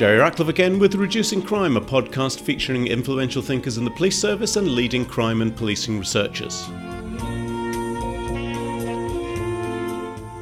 Jerry 0.00 0.16
Ratcliffe 0.16 0.48
again 0.48 0.78
with 0.78 0.94
Reducing 0.94 1.42
Crime, 1.42 1.76
a 1.76 1.80
podcast 1.82 2.40
featuring 2.40 2.86
influential 2.86 3.42
thinkers 3.42 3.76
in 3.76 3.84
the 3.84 3.90
police 3.90 4.18
service 4.18 4.56
and 4.56 4.68
leading 4.68 5.04
crime 5.04 5.42
and 5.42 5.54
policing 5.54 5.98
researchers. 5.98 6.64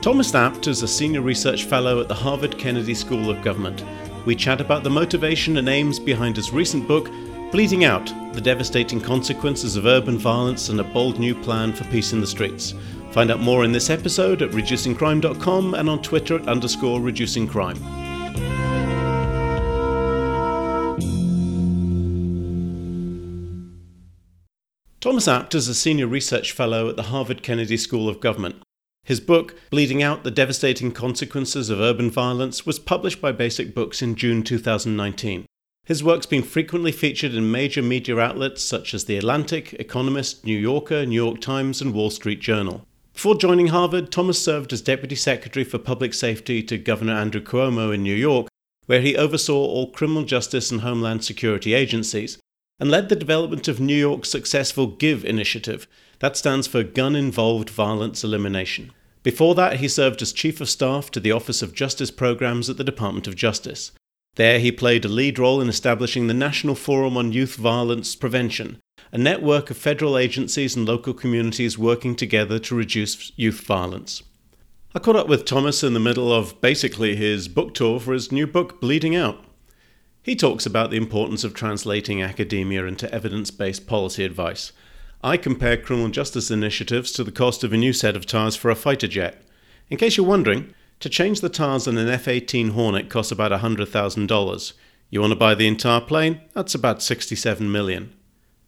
Thomas 0.00 0.32
Abt 0.32 0.68
is 0.68 0.84
a 0.84 0.86
senior 0.86 1.22
research 1.22 1.64
fellow 1.64 2.00
at 2.00 2.06
the 2.06 2.14
Harvard 2.14 2.56
Kennedy 2.56 2.94
School 2.94 3.30
of 3.30 3.42
Government. 3.42 3.82
We 4.24 4.36
chat 4.36 4.60
about 4.60 4.84
the 4.84 4.90
motivation 4.90 5.56
and 5.56 5.68
aims 5.68 5.98
behind 5.98 6.36
his 6.36 6.52
recent 6.52 6.86
book, 6.86 7.10
Bleeding 7.50 7.84
Out 7.84 8.12
The 8.34 8.42
Devastating 8.42 9.00
Consequences 9.00 9.76
of 9.76 9.86
Urban 9.86 10.18
Violence 10.18 10.68
and 10.68 10.78
a 10.80 10.84
Bold 10.84 11.18
New 11.18 11.34
Plan 11.34 11.72
for 11.72 11.84
Peace 11.84 12.12
in 12.12 12.20
the 12.20 12.26
Streets. 12.26 12.74
Find 13.12 13.30
out 13.30 13.40
more 13.40 13.64
in 13.64 13.72
this 13.72 13.88
episode 13.88 14.42
at 14.42 14.50
reducingcrime.com 14.50 15.72
and 15.72 15.88
on 15.88 16.02
Twitter 16.02 16.36
at 16.36 16.46
underscore 16.46 17.00
reducingcrime. 17.00 17.78
Thomas 25.00 25.26
Abt 25.26 25.54
is 25.54 25.68
a 25.68 25.74
senior 25.74 26.06
research 26.06 26.52
fellow 26.52 26.90
at 26.90 26.96
the 26.96 27.04
Harvard 27.04 27.42
Kennedy 27.42 27.78
School 27.78 28.10
of 28.10 28.20
Government. 28.20 28.56
His 29.04 29.20
book, 29.20 29.54
Bleeding 29.70 30.02
Out 30.02 30.22
The 30.22 30.30
Devastating 30.30 30.92
Consequences 30.92 31.70
of 31.70 31.80
Urban 31.80 32.10
Violence, 32.10 32.66
was 32.66 32.78
published 32.78 33.22
by 33.22 33.32
Basic 33.32 33.74
Books 33.74 34.02
in 34.02 34.16
June 34.16 34.42
2019. 34.42 35.46
His 35.88 36.04
work's 36.04 36.26
been 36.26 36.42
frequently 36.42 36.92
featured 36.92 37.32
in 37.32 37.50
major 37.50 37.80
media 37.80 38.18
outlets 38.18 38.62
such 38.62 38.92
as 38.92 39.06
The 39.06 39.16
Atlantic, 39.16 39.72
Economist, 39.72 40.44
New 40.44 40.58
Yorker, 40.58 41.06
New 41.06 41.14
York 41.14 41.40
Times, 41.40 41.80
and 41.80 41.94
Wall 41.94 42.10
Street 42.10 42.40
Journal. 42.42 42.86
Before 43.14 43.34
joining 43.34 43.68
Harvard, 43.68 44.12
Thomas 44.12 44.38
served 44.38 44.74
as 44.74 44.82
Deputy 44.82 45.14
Secretary 45.14 45.64
for 45.64 45.78
Public 45.78 46.12
Safety 46.12 46.62
to 46.64 46.76
Governor 46.76 47.14
Andrew 47.14 47.40
Cuomo 47.40 47.94
in 47.94 48.02
New 48.02 48.14
York, 48.14 48.48
where 48.84 49.00
he 49.00 49.16
oversaw 49.16 49.56
all 49.56 49.90
criminal 49.90 50.24
justice 50.24 50.70
and 50.70 50.82
homeland 50.82 51.24
security 51.24 51.72
agencies, 51.72 52.36
and 52.78 52.90
led 52.90 53.08
the 53.08 53.16
development 53.16 53.66
of 53.66 53.80
New 53.80 53.96
York's 53.96 54.28
successful 54.28 54.88
GIVE 54.88 55.24
initiative. 55.24 55.86
That 56.18 56.36
stands 56.36 56.66
for 56.66 56.82
Gun 56.82 57.16
Involved 57.16 57.70
Violence 57.70 58.22
Elimination. 58.22 58.92
Before 59.22 59.54
that, 59.54 59.78
he 59.78 59.88
served 59.88 60.20
as 60.20 60.34
Chief 60.34 60.60
of 60.60 60.68
Staff 60.68 61.10
to 61.12 61.20
the 61.20 61.32
Office 61.32 61.62
of 61.62 61.72
Justice 61.72 62.10
Programs 62.10 62.68
at 62.68 62.76
the 62.76 62.84
Department 62.84 63.26
of 63.26 63.36
Justice. 63.36 63.92
There, 64.38 64.60
he 64.60 64.70
played 64.70 65.04
a 65.04 65.08
lead 65.08 65.36
role 65.36 65.60
in 65.60 65.68
establishing 65.68 66.28
the 66.28 66.32
National 66.32 66.76
Forum 66.76 67.16
on 67.16 67.32
Youth 67.32 67.56
Violence 67.56 68.14
Prevention, 68.14 68.78
a 69.10 69.18
network 69.18 69.68
of 69.68 69.76
federal 69.76 70.16
agencies 70.16 70.76
and 70.76 70.86
local 70.86 71.12
communities 71.12 71.76
working 71.76 72.14
together 72.14 72.60
to 72.60 72.76
reduce 72.76 73.32
youth 73.34 73.62
violence. 73.62 74.22
I 74.94 75.00
caught 75.00 75.16
up 75.16 75.26
with 75.26 75.44
Thomas 75.44 75.82
in 75.82 75.92
the 75.92 75.98
middle 75.98 76.32
of 76.32 76.60
basically 76.60 77.16
his 77.16 77.48
book 77.48 77.74
tour 77.74 77.98
for 77.98 78.12
his 78.12 78.30
new 78.30 78.46
book, 78.46 78.80
Bleeding 78.80 79.16
Out. 79.16 79.44
He 80.22 80.36
talks 80.36 80.64
about 80.64 80.92
the 80.92 80.98
importance 80.98 81.42
of 81.42 81.52
translating 81.52 82.22
academia 82.22 82.84
into 82.86 83.12
evidence 83.12 83.50
based 83.50 83.88
policy 83.88 84.24
advice. 84.24 84.70
I 85.20 85.36
compare 85.36 85.76
criminal 85.76 86.10
justice 86.10 86.48
initiatives 86.48 87.10
to 87.14 87.24
the 87.24 87.32
cost 87.32 87.64
of 87.64 87.72
a 87.72 87.76
new 87.76 87.92
set 87.92 88.14
of 88.14 88.24
tires 88.24 88.54
for 88.54 88.70
a 88.70 88.76
fighter 88.76 89.08
jet. 89.08 89.42
In 89.90 89.96
case 89.96 90.16
you're 90.16 90.24
wondering, 90.24 90.74
to 91.00 91.08
change 91.08 91.40
the 91.40 91.48
tires 91.48 91.86
on 91.86 91.96
an 91.96 92.08
F 92.08 92.28
18 92.28 92.70
Hornet 92.70 93.08
costs 93.08 93.32
about 93.32 93.52
$100,000. 93.52 94.72
You 95.10 95.20
want 95.20 95.32
to 95.32 95.38
buy 95.38 95.54
the 95.54 95.66
entire 95.66 96.00
plane? 96.00 96.40
That's 96.54 96.74
about 96.74 97.02
67 97.02 97.70
million. 97.70 98.14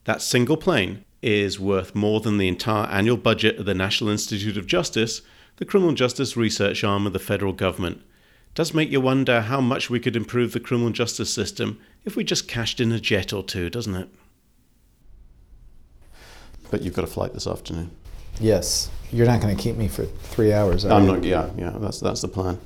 That 0.04 0.22
single 0.22 0.56
plane 0.56 1.04
is 1.22 1.60
worth 1.60 1.94
more 1.94 2.20
than 2.20 2.38
the 2.38 2.48
entire 2.48 2.86
annual 2.86 3.16
budget 3.16 3.58
of 3.58 3.66
the 3.66 3.74
National 3.74 4.10
Institute 4.10 4.56
of 4.56 4.66
Justice, 4.66 5.22
the 5.56 5.64
criminal 5.66 5.92
justice 5.92 6.36
research 6.36 6.82
arm 6.82 7.06
of 7.06 7.12
the 7.12 7.18
federal 7.18 7.52
government 7.52 7.98
It 8.50 8.54
does 8.54 8.74
make 8.74 8.90
you 8.90 9.00
wonder 9.00 9.42
how 9.42 9.60
much 9.60 9.90
we 9.90 10.00
could 10.00 10.16
improve 10.16 10.52
the 10.52 10.60
criminal 10.60 10.90
justice 10.90 11.32
system 11.32 11.78
if 12.04 12.16
we 12.16 12.24
just 12.24 12.48
cashed 12.48 12.80
in 12.80 12.90
a 12.90 12.98
jet 12.98 13.32
or 13.32 13.44
two, 13.44 13.70
doesn't 13.70 13.94
it? 13.94 14.08
But 16.70 16.82
you've 16.82 16.94
got 16.94 17.04
a 17.04 17.08
flight 17.08 17.32
this 17.32 17.46
afternoon. 17.46 17.90
Yes, 18.40 18.90
you're 19.12 19.26
not 19.26 19.40
going 19.40 19.54
to 19.54 19.62
keep 19.62 19.76
me 19.76 19.86
for 19.88 20.04
three 20.04 20.52
hours. 20.52 20.84
I'm 20.84 21.04
you? 21.04 21.12
not. 21.12 21.24
Yeah, 21.24 21.50
yeah. 21.56 21.76
That's 21.78 22.00
that's 22.00 22.22
the 22.22 22.28
plan. 22.28 22.58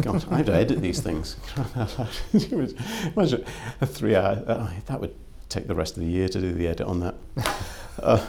God, 0.00 0.24
I 0.30 0.38
have 0.38 0.46
to 0.46 0.54
edit 0.54 0.80
these 0.80 1.00
things. 1.00 1.36
Imagine 3.16 3.44
a 3.80 3.86
three-hour. 3.86 4.44
Uh, 4.46 4.70
that 4.86 5.00
would 5.00 5.14
take 5.48 5.66
the 5.66 5.74
rest 5.74 5.96
of 5.96 6.02
the 6.02 6.08
year 6.08 6.28
to 6.28 6.40
do 6.40 6.52
the 6.52 6.68
edit 6.68 6.86
on 6.86 7.00
that. 7.00 7.14
Uh, 8.02 8.20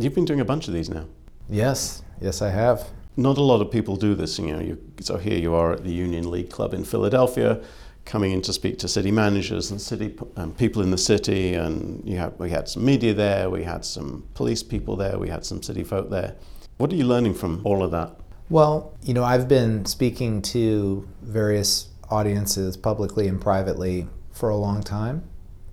you've 0.00 0.12
been 0.12 0.24
doing 0.24 0.40
a 0.40 0.44
bunch 0.44 0.66
of 0.66 0.74
these 0.74 0.90
now. 0.90 1.04
Yes, 1.48 2.02
yes, 2.20 2.42
I 2.42 2.50
have 2.50 2.88
not 3.16 3.38
a 3.38 3.42
lot 3.42 3.60
of 3.60 3.70
people 3.70 3.94
do 3.94 4.16
this. 4.16 4.40
You 4.40 4.52
know, 4.52 4.60
you, 4.60 4.78
so 5.00 5.18
here 5.18 5.38
you 5.38 5.54
are 5.54 5.72
at 5.74 5.84
the 5.84 5.92
Union 5.92 6.28
League 6.28 6.50
Club 6.50 6.74
in 6.74 6.84
Philadelphia, 6.84 7.60
coming 8.04 8.32
in 8.32 8.42
to 8.42 8.52
speak 8.52 8.78
to 8.78 8.88
city 8.88 9.10
managers 9.10 9.70
and 9.70 9.80
city 9.80 10.16
um, 10.36 10.52
people 10.54 10.82
in 10.82 10.90
the 10.90 10.98
city, 10.98 11.54
and 11.54 12.02
we 12.38 12.50
had 12.50 12.68
some 12.68 12.84
media 12.84 13.14
there, 13.14 13.50
we 13.50 13.62
had 13.62 13.84
some 13.84 14.26
police 14.34 14.62
people 14.62 14.96
there, 14.96 15.18
we 15.18 15.28
had 15.28 15.44
some 15.44 15.62
city 15.62 15.84
folk 15.84 16.10
there. 16.10 16.34
What 16.78 16.92
are 16.92 16.96
you 16.96 17.04
learning 17.04 17.34
from 17.34 17.60
all 17.64 17.82
of 17.82 17.90
that? 17.90 18.16
Well, 18.48 18.96
you 19.02 19.14
know, 19.14 19.22
I've 19.22 19.46
been 19.46 19.84
speaking 19.84 20.42
to 20.42 21.08
various 21.22 21.88
audiences 22.10 22.76
publicly 22.76 23.28
and 23.28 23.40
privately 23.40 24.08
for 24.32 24.48
a 24.48 24.56
long 24.56 24.82
time, 24.82 25.22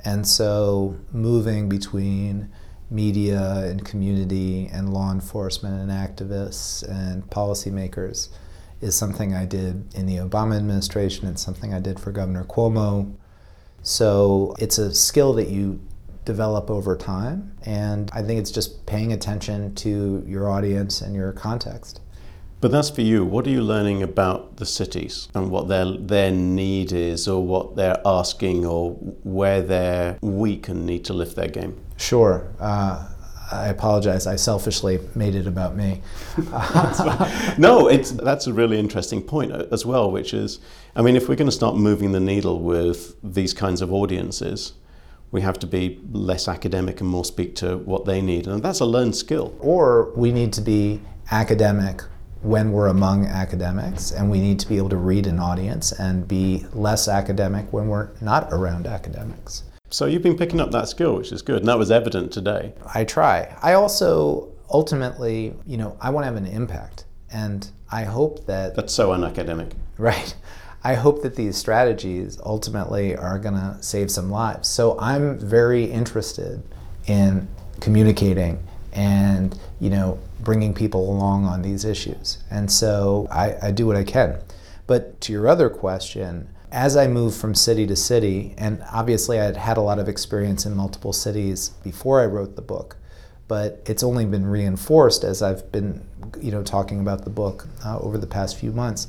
and 0.05 0.27
so 0.27 0.97
moving 1.11 1.69
between 1.69 2.51
media 2.89 3.63
and 3.65 3.83
community 3.83 4.69
and 4.71 4.94
law 4.94 5.11
enforcement 5.11 5.81
and 5.81 5.91
activists 5.91 6.88
and 6.88 7.23
policymakers 7.29 8.29
is 8.81 8.95
something 8.95 9.33
I 9.33 9.45
did 9.45 9.93
in 9.95 10.05
the 10.05 10.17
Obama 10.17 10.57
administration. 10.57 11.27
It's 11.27 11.41
something 11.41 11.73
I 11.73 11.79
did 11.79 11.99
for 11.99 12.11
Governor 12.11 12.43
Cuomo. 12.43 13.15
So 13.81 14.55
it's 14.59 14.77
a 14.77 14.93
skill 14.93 15.33
that 15.33 15.49
you 15.49 15.79
develop 16.25 16.69
over 16.69 16.95
time. 16.95 17.55
And 17.65 18.11
I 18.13 18.21
think 18.21 18.39
it's 18.39 18.51
just 18.51 18.85
paying 18.85 19.13
attention 19.13 19.73
to 19.75 20.23
your 20.27 20.49
audience 20.49 21.01
and 21.01 21.15
your 21.15 21.31
context. 21.31 22.01
But 22.59 22.71
that's 22.71 22.89
for 22.89 23.01
you. 23.01 23.23
What 23.23 23.45
are 23.45 23.51
you 23.51 23.61
learning 23.61 24.01
about 24.01 24.57
the 24.57 24.65
cities 24.65 25.29
and 25.35 25.51
what 25.51 25.67
their 25.67 25.85
their 25.85 26.31
need 26.31 26.91
is, 26.91 27.27
or 27.27 27.45
what 27.45 27.75
they're 27.75 28.01
asking, 28.03 28.65
or 28.65 28.94
where 29.23 29.61
they're 29.61 30.17
weak 30.21 30.67
and 30.67 30.83
need 30.83 31.05
to 31.05 31.13
lift 31.13 31.35
their 31.35 31.49
game? 31.49 31.79
Sure. 31.97 32.51
Uh, 32.59 33.09
I 33.51 33.67
apologize. 33.67 34.27
I 34.27 34.35
selfishly 34.35 34.99
made 35.15 35.35
it 35.35 35.47
about 35.47 35.75
me. 35.75 36.01
no, 37.57 37.87
it's 37.87 38.11
that's 38.11 38.47
a 38.47 38.53
really 38.53 38.77
interesting 38.77 39.21
point 39.21 39.51
uh, 39.51 39.65
as 39.71 39.85
well. 39.85 40.11
Which 40.11 40.33
is, 40.33 40.59
I 40.95 41.01
mean, 41.01 41.15
if 41.15 41.29
we're 41.29 41.35
going 41.35 41.49
to 41.49 41.55
start 41.55 41.75
moving 41.75 42.11
the 42.11 42.19
needle 42.19 42.59
with 42.59 43.15
these 43.23 43.53
kinds 43.53 43.81
of 43.81 43.93
audiences, 43.93 44.73
we 45.31 45.41
have 45.41 45.59
to 45.59 45.67
be 45.67 45.99
less 46.11 46.47
academic 46.47 46.99
and 46.99 47.09
more 47.09 47.23
speak 47.23 47.55
to 47.55 47.77
what 47.77 48.05
they 48.05 48.21
need, 48.21 48.47
and 48.47 48.61
that's 48.61 48.81
a 48.81 48.85
learned 48.85 49.15
skill. 49.15 49.55
Or 49.59 50.11
we 50.15 50.31
need 50.31 50.51
to 50.53 50.61
be 50.61 51.01
academic 51.31 52.01
when 52.41 52.71
we're 52.71 52.87
among 52.87 53.25
academics, 53.25 54.11
and 54.11 54.29
we 54.29 54.39
need 54.39 54.59
to 54.59 54.67
be 54.67 54.77
able 54.77 54.89
to 54.89 54.97
read 54.97 55.25
an 55.25 55.39
audience 55.39 55.91
and 55.91 56.27
be 56.27 56.65
less 56.73 57.07
academic 57.07 57.71
when 57.71 57.87
we're 57.87 58.09
not 58.21 58.51
around 58.51 58.87
academics. 58.87 59.63
So 59.89 60.05
you've 60.05 60.21
been 60.21 60.37
picking 60.37 60.59
up 60.59 60.71
that 60.71 60.89
skill, 60.89 61.15
which 61.15 61.31
is 61.31 61.41
good, 61.41 61.59
and 61.59 61.67
that 61.67 61.77
was 61.77 61.91
evident 61.91 62.31
today. 62.31 62.73
I 62.93 63.05
try. 63.05 63.55
I 63.61 63.73
also 63.73 64.51
ultimately, 64.69 65.53
you 65.65 65.77
know, 65.77 65.97
I 66.01 66.09
want 66.09 66.23
to 66.23 66.27
have 66.27 66.35
an 66.35 66.45
impact, 66.45 67.05
and 67.31 67.69
I 67.91 68.03
hope 68.03 68.45
that 68.47 68.75
that's 68.75 68.93
so 68.93 69.09
unacademic. 69.09 69.73
Right. 69.97 70.35
I 70.83 70.93
hope 70.93 71.23
that 71.23 71.35
these 71.35 71.57
strategies 71.57 72.39
ultimately 72.45 73.15
are 73.15 73.39
going 73.39 73.55
to 73.55 73.77
save 73.81 74.11
some 74.11 74.29
lives. 74.29 74.69
So 74.69 74.97
I'm 74.99 75.39
very 75.39 75.85
interested 75.85 76.61
in 77.07 77.47
communicating 77.79 78.63
and 78.94 79.57
you 79.79 79.89
know 79.89 80.19
bringing 80.39 80.73
people 80.73 81.09
along 81.09 81.45
on 81.45 81.62
these 81.62 81.83
issues. 81.83 82.38
And 82.50 82.71
so 82.71 83.27
I, 83.31 83.56
I 83.67 83.71
do 83.71 83.88
what 83.88 83.95
I 83.95 84.03
can. 84.03 84.39
But 84.85 85.19
to 85.21 85.33
your 85.33 85.47
other 85.47 85.69
question, 85.69 86.50
as 86.71 86.97
I 86.97 87.07
moved 87.07 87.39
from 87.39 87.55
city 87.55 87.87
to 87.87 87.95
city, 87.95 88.53
and 88.57 88.83
obviously 88.91 89.39
I 89.39 89.45
had 89.45 89.57
had 89.57 89.77
a 89.77 89.81
lot 89.81 89.99
of 89.99 90.09
experience 90.09 90.65
in 90.65 90.75
multiple 90.75 91.13
cities 91.13 91.69
before 91.83 92.21
I 92.21 92.25
wrote 92.25 92.55
the 92.55 92.61
book, 92.61 92.97
but 93.47 93.81
it's 93.85 94.03
only 94.03 94.25
been 94.25 94.45
reinforced 94.45 95.23
as 95.23 95.41
I've 95.41 95.71
been, 95.71 96.05
you 96.41 96.51
know, 96.51 96.63
talking 96.63 96.99
about 96.99 97.23
the 97.23 97.29
book 97.29 97.67
uh, 97.85 97.99
over 97.99 98.17
the 98.17 98.27
past 98.27 98.57
few 98.57 98.71
months. 98.71 99.07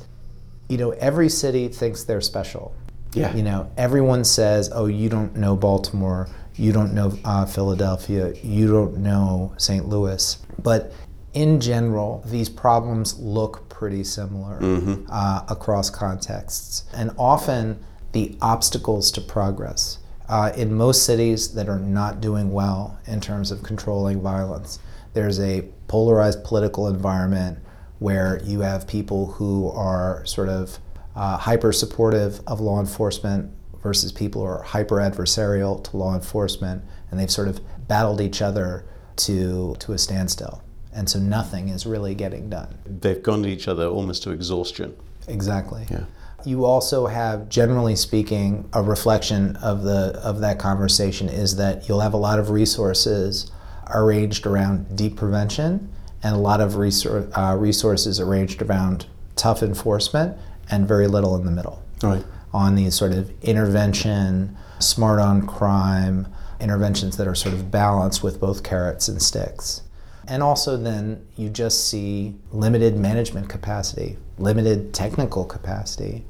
You 0.69 0.77
know, 0.77 0.91
every 0.91 1.29
city 1.29 1.67
thinks 1.67 2.03
they're 2.03 2.21
special. 2.21 2.73
Yeah. 3.13 3.35
You 3.35 3.43
know, 3.43 3.71
everyone 3.75 4.23
says, 4.23 4.69
"Oh, 4.73 4.85
you 4.85 5.09
don't 5.09 5.35
know 5.35 5.55
Baltimore, 5.55 6.29
you 6.55 6.71
don't 6.71 6.93
know 6.93 7.17
uh, 7.25 7.45
Philadelphia, 7.45 8.33
you 8.43 8.67
don't 8.71 8.97
know 8.97 9.53
St. 9.57 9.87
Louis," 9.87 10.37
but 10.61 10.93
in 11.33 11.59
general, 11.59 12.23
these 12.25 12.49
problems 12.49 13.17
look 13.19 13.68
pretty 13.79 14.03
similar 14.03 14.59
mm-hmm. 14.59 15.05
uh, 15.09 15.41
across 15.47 15.89
contexts. 15.89 16.83
And 16.93 17.11
often 17.17 17.79
the 18.11 18.37
obstacles 18.41 19.09
to 19.11 19.21
progress 19.21 19.99
uh, 20.27 20.51
in 20.57 20.73
most 20.73 21.05
cities 21.05 21.53
that 21.53 21.69
are 21.69 21.79
not 21.79 22.19
doing 22.19 22.51
well 22.51 22.99
in 23.07 23.21
terms 23.21 23.51
of 23.51 23.63
controlling 23.63 24.21
violence. 24.21 24.79
There's 25.13 25.39
a 25.39 25.63
polarized 25.87 26.43
political 26.43 26.89
environment 26.89 27.59
where 27.99 28.41
you 28.43 28.59
have 28.59 28.85
people 28.85 29.27
who 29.31 29.69
are 29.69 30.25
sort 30.25 30.49
of 30.49 30.77
uh, 31.15 31.37
hyper 31.37 31.71
supportive 31.71 32.41
of 32.47 32.59
law 32.59 32.81
enforcement 32.81 33.49
versus 33.81 34.11
people 34.11 34.41
who 34.41 34.47
are 34.47 34.61
hyper 34.61 34.97
adversarial 34.97 35.81
to 35.85 35.95
law 35.95 36.15
enforcement, 36.15 36.83
and 37.09 37.17
they've 37.17 37.31
sort 37.31 37.47
of 37.47 37.61
battled 37.87 38.19
each 38.19 38.41
other 38.41 38.83
to, 39.15 39.77
to 39.79 39.93
a 39.93 39.97
standstill. 39.97 40.61
And 40.93 41.09
so 41.09 41.19
nothing 41.19 41.69
is 41.69 41.85
really 41.85 42.15
getting 42.15 42.49
done. 42.49 42.77
They've 42.85 43.21
gone 43.21 43.43
to 43.43 43.49
each 43.49 43.67
other 43.67 43.85
almost 43.85 44.23
to 44.23 44.31
exhaustion. 44.31 44.95
Exactly. 45.27 45.85
Yeah. 45.89 46.05
You 46.45 46.65
also 46.65 47.07
have, 47.07 47.49
generally 47.49 47.95
speaking, 47.95 48.67
a 48.73 48.81
reflection 48.81 49.55
of 49.57 49.83
the 49.83 50.19
of 50.23 50.39
that 50.39 50.57
conversation 50.57 51.27
is 51.29 51.57
that 51.57 51.87
you'll 51.87 51.99
have 51.99 52.13
a 52.13 52.17
lot 52.17 52.39
of 52.39 52.49
resources 52.49 53.51
arranged 53.89 54.45
around 54.45 54.95
deep 54.95 55.17
prevention 55.17 55.89
and 56.23 56.35
a 56.35 56.39
lot 56.39 56.61
of 56.61 56.73
resor- 56.73 57.29
uh, 57.37 57.55
resources 57.55 58.19
arranged 58.19 58.61
around 58.61 59.05
tough 59.35 59.63
enforcement 59.63 60.37
and 60.69 60.87
very 60.87 61.07
little 61.07 61.35
in 61.35 61.45
the 61.45 61.51
middle. 61.51 61.83
Right. 62.01 62.23
On 62.53 62.75
these 62.75 62.95
sort 62.95 63.11
of 63.11 63.31
intervention, 63.43 64.57
smart 64.79 65.19
on 65.19 65.45
crime, 65.45 66.27
interventions 66.59 67.17
that 67.17 67.27
are 67.27 67.35
sort 67.35 67.53
of 67.53 67.71
balanced 67.71 68.23
with 68.23 68.39
both 68.39 68.63
carrots 68.63 69.07
and 69.07 69.21
sticks. 69.21 69.81
And 70.29 70.43
also, 70.43 70.77
then 70.77 71.25
you 71.35 71.49
just 71.49 71.87
see 71.87 72.35
limited 72.51 72.95
management 72.95 73.49
capacity, 73.49 74.17
limited 74.37 74.93
technical 74.93 75.43
capacity. 75.43 76.23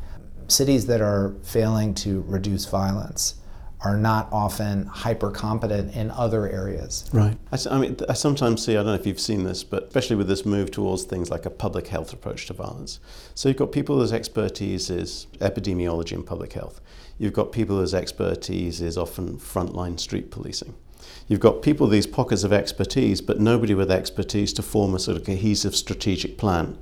Cities 0.48 0.88
that 0.88 1.02
are 1.02 1.36
failing 1.44 1.94
to 1.96 2.24
reduce 2.28 2.66
violence 2.66 3.36
are 3.82 3.98
not 3.98 4.28
often 4.32 4.86
hyper 4.88 5.32
competent 5.32 5.96
in 5.96 6.12
other 6.12 6.50
areas. 6.50 7.10
Right. 7.14 7.38
I 7.70 7.80
mean, 7.80 7.98
I 8.10 8.14
sometimes 8.14 8.66
see, 8.66 8.74
I 8.74 8.76
don't 8.78 8.88
know 8.88 8.94
if 8.94 9.06
you've 9.06 9.20
seen 9.20 9.44
this, 9.44 9.64
but 9.64 9.84
especially 9.84 10.18
with 10.18 10.28
this 10.28 10.46
move 10.46 10.72
towards 10.72 11.04
things 11.04 11.30
like 11.30 11.46
a 11.46 11.50
public 11.50 11.88
health 11.88 12.12
approach 12.12 12.48
to 12.48 12.54
violence. 12.54 13.00
So 13.36 13.48
you've 13.48 13.58
got 13.58 13.72
people 13.72 14.00
whose 14.00 14.12
expertise 14.12 14.90
is 14.90 15.28
epidemiology 15.40 16.14
and 16.14 16.26
public 16.26 16.54
health. 16.54 16.82
You've 17.18 17.34
got 17.34 17.52
people 17.52 17.78
whose 17.78 17.94
expertise 17.94 18.82
is 18.82 18.98
often 18.98 19.38
frontline 19.38 20.00
street 20.00 20.30
policing. 20.32 20.76
You've 21.30 21.40
got 21.40 21.62
people 21.62 21.86
with 21.86 21.94
these 21.94 22.08
pockets 22.08 22.44
of 22.44 22.52
expertise, 22.52 23.22
but 23.22 23.40
nobody 23.40 23.76
with 23.76 23.92
expertise 23.92 24.52
to 24.54 24.64
form 24.64 24.96
a 24.96 25.00
sort 25.00 25.16
of 25.16 25.24
cohesive 25.24 25.76
strategic 25.76 26.40
plan. 26.40 26.76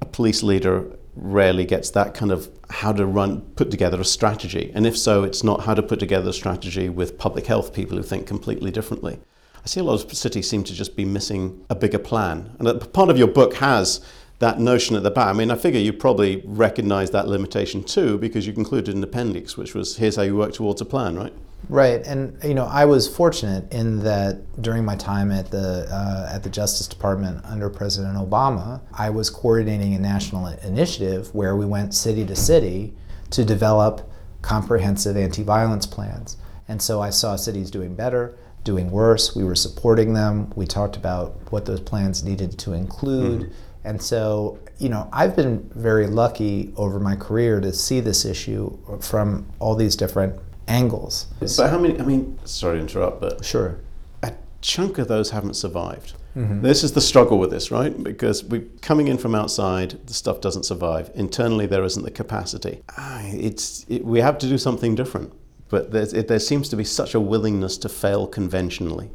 A 0.00 0.04
police 0.04 0.42
leader 0.42 0.98
rarely 1.14 1.64
gets 1.64 1.88
that 1.90 2.12
kind 2.12 2.32
of 2.32 2.50
how 2.68 2.90
to 2.92 3.06
run, 3.06 3.42
put 3.54 3.70
together 3.70 4.00
a 4.00 4.04
strategy. 4.04 4.72
And 4.74 4.88
if 4.88 4.98
so, 4.98 5.22
it's 5.22 5.44
not 5.44 5.62
how 5.62 5.74
to 5.74 5.84
put 5.84 6.00
together 6.00 6.30
a 6.30 6.32
strategy 6.32 6.88
with 6.88 7.16
public 7.16 7.46
health 7.46 7.72
people 7.72 7.96
who 7.96 8.02
think 8.02 8.26
completely 8.26 8.72
differently. 8.72 9.20
I 9.54 9.68
see 9.68 9.78
a 9.78 9.84
lot 9.84 10.02
of 10.02 10.12
cities 10.12 10.50
seem 10.50 10.64
to 10.64 10.74
just 10.74 10.96
be 10.96 11.04
missing 11.04 11.64
a 11.70 11.76
bigger 11.76 12.00
plan. 12.00 12.56
And 12.58 12.92
part 12.92 13.08
of 13.08 13.18
your 13.18 13.28
book 13.28 13.54
has 13.54 14.04
that 14.40 14.58
notion 14.58 14.96
at 14.96 15.04
the 15.04 15.12
back. 15.12 15.28
I 15.28 15.32
mean, 15.32 15.52
I 15.52 15.54
figure 15.54 15.78
you 15.78 15.92
probably 15.92 16.42
recognize 16.44 17.12
that 17.12 17.28
limitation 17.28 17.84
too 17.84 18.18
because 18.18 18.48
you 18.48 18.52
concluded 18.52 18.96
in 18.96 19.04
appendix, 19.04 19.56
which 19.56 19.76
was 19.76 19.98
here's 19.98 20.16
how 20.16 20.22
you 20.22 20.36
work 20.36 20.54
towards 20.54 20.80
a 20.80 20.84
plan, 20.84 21.14
right? 21.14 21.32
Right, 21.68 22.04
and 22.06 22.42
you 22.42 22.54
know, 22.54 22.66
I 22.66 22.84
was 22.84 23.08
fortunate 23.08 23.72
in 23.72 24.02
that 24.02 24.60
during 24.60 24.84
my 24.84 24.96
time 24.96 25.30
at 25.30 25.50
the 25.50 25.86
uh, 25.90 26.30
at 26.34 26.42
the 26.42 26.50
Justice 26.50 26.86
Department 26.86 27.44
under 27.44 27.70
President 27.70 28.16
Obama, 28.16 28.80
I 28.92 29.10
was 29.10 29.30
coordinating 29.30 29.94
a 29.94 29.98
national 29.98 30.48
initiative 30.48 31.34
where 31.34 31.56
we 31.56 31.64
went 31.64 31.94
city 31.94 32.26
to 32.26 32.36
city 32.36 32.94
to 33.30 33.44
develop 33.44 34.10
comprehensive 34.42 35.16
anti-violence 35.16 35.86
plans. 35.86 36.36
And 36.68 36.82
so 36.82 37.00
I 37.00 37.10
saw 37.10 37.36
cities 37.36 37.70
doing 37.70 37.94
better, 37.94 38.36
doing 38.64 38.90
worse. 38.90 39.34
We 39.34 39.44
were 39.44 39.54
supporting 39.54 40.14
them. 40.14 40.52
We 40.56 40.66
talked 40.66 40.96
about 40.96 41.52
what 41.52 41.64
those 41.64 41.80
plans 41.80 42.22
needed 42.24 42.58
to 42.58 42.72
include. 42.72 43.52
And 43.84 44.00
so, 44.02 44.58
you 44.78 44.88
know, 44.88 45.08
I've 45.12 45.34
been 45.34 45.70
very 45.74 46.06
lucky 46.06 46.72
over 46.76 47.00
my 47.00 47.16
career 47.16 47.60
to 47.60 47.72
see 47.72 48.00
this 48.00 48.24
issue 48.24 48.78
from 49.00 49.46
all 49.58 49.74
these 49.74 49.96
different 49.96 50.38
angles. 50.72 51.26
So 51.46 51.66
how 51.66 51.78
many, 51.78 51.98
I 52.00 52.02
mean, 52.02 52.38
sorry 52.44 52.76
to 52.78 52.80
interrupt, 52.80 53.20
but 53.20 53.44
Sure. 53.44 53.78
a 54.22 54.32
chunk 54.62 54.98
of 54.98 55.06
those 55.08 55.30
haven't 55.30 55.54
survived. 55.54 56.14
This 56.34 56.82
is 56.82 56.92
the 56.92 57.00
struggle 57.02 57.38
with 57.38 57.50
this, 57.50 57.70
right? 57.70 57.92
Because 58.02 58.42
we 58.42 58.60
coming 58.80 59.08
in 59.08 59.18
from 59.18 59.34
outside, 59.34 59.98
the 60.06 60.14
stuff 60.14 60.40
doesn't 60.40 60.62
survive. 60.64 61.10
Internally, 61.14 61.66
there 61.66 61.84
isn't 61.84 62.04
the 62.04 62.10
capacity. 62.10 62.80
Ah, 62.96 63.20
It's 63.48 63.84
it, 63.90 64.02
we 64.02 64.22
have 64.22 64.38
to 64.38 64.48
do 64.48 64.56
something 64.56 64.94
different. 64.94 65.30
But 65.68 65.94
it, 65.94 66.28
there 66.28 66.38
seems 66.38 66.70
to 66.70 66.76
be 66.76 66.84
such 66.84 67.14
a 67.14 67.20
willingness 67.20 67.76
to 67.78 67.88
fail 67.90 68.26
conventionally. 68.26 69.10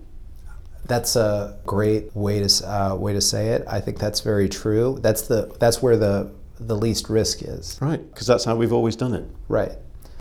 That's 0.85 1.15
a 1.15 1.57
great 1.65 2.15
way 2.15 2.39
to 2.47 2.49
uh, 2.71 2.95
way 2.95 3.13
to 3.13 3.21
say 3.21 3.49
it. 3.55 3.65
I 3.67 3.79
think 3.81 3.97
that's 3.97 4.21
very 4.21 4.47
true. 4.47 4.99
That's 5.01 5.23
the 5.23 5.51
that's 5.59 5.81
where 5.81 5.97
the 5.97 6.29
the 6.59 6.75
least 6.75 7.09
risk 7.09 7.41
is. 7.41 7.79
Right, 7.81 8.01
because 8.13 8.27
that's 8.27 8.45
how 8.45 8.55
we've 8.55 8.73
always 8.73 8.95
done 8.95 9.15
it. 9.15 9.25
Right. 9.47 9.71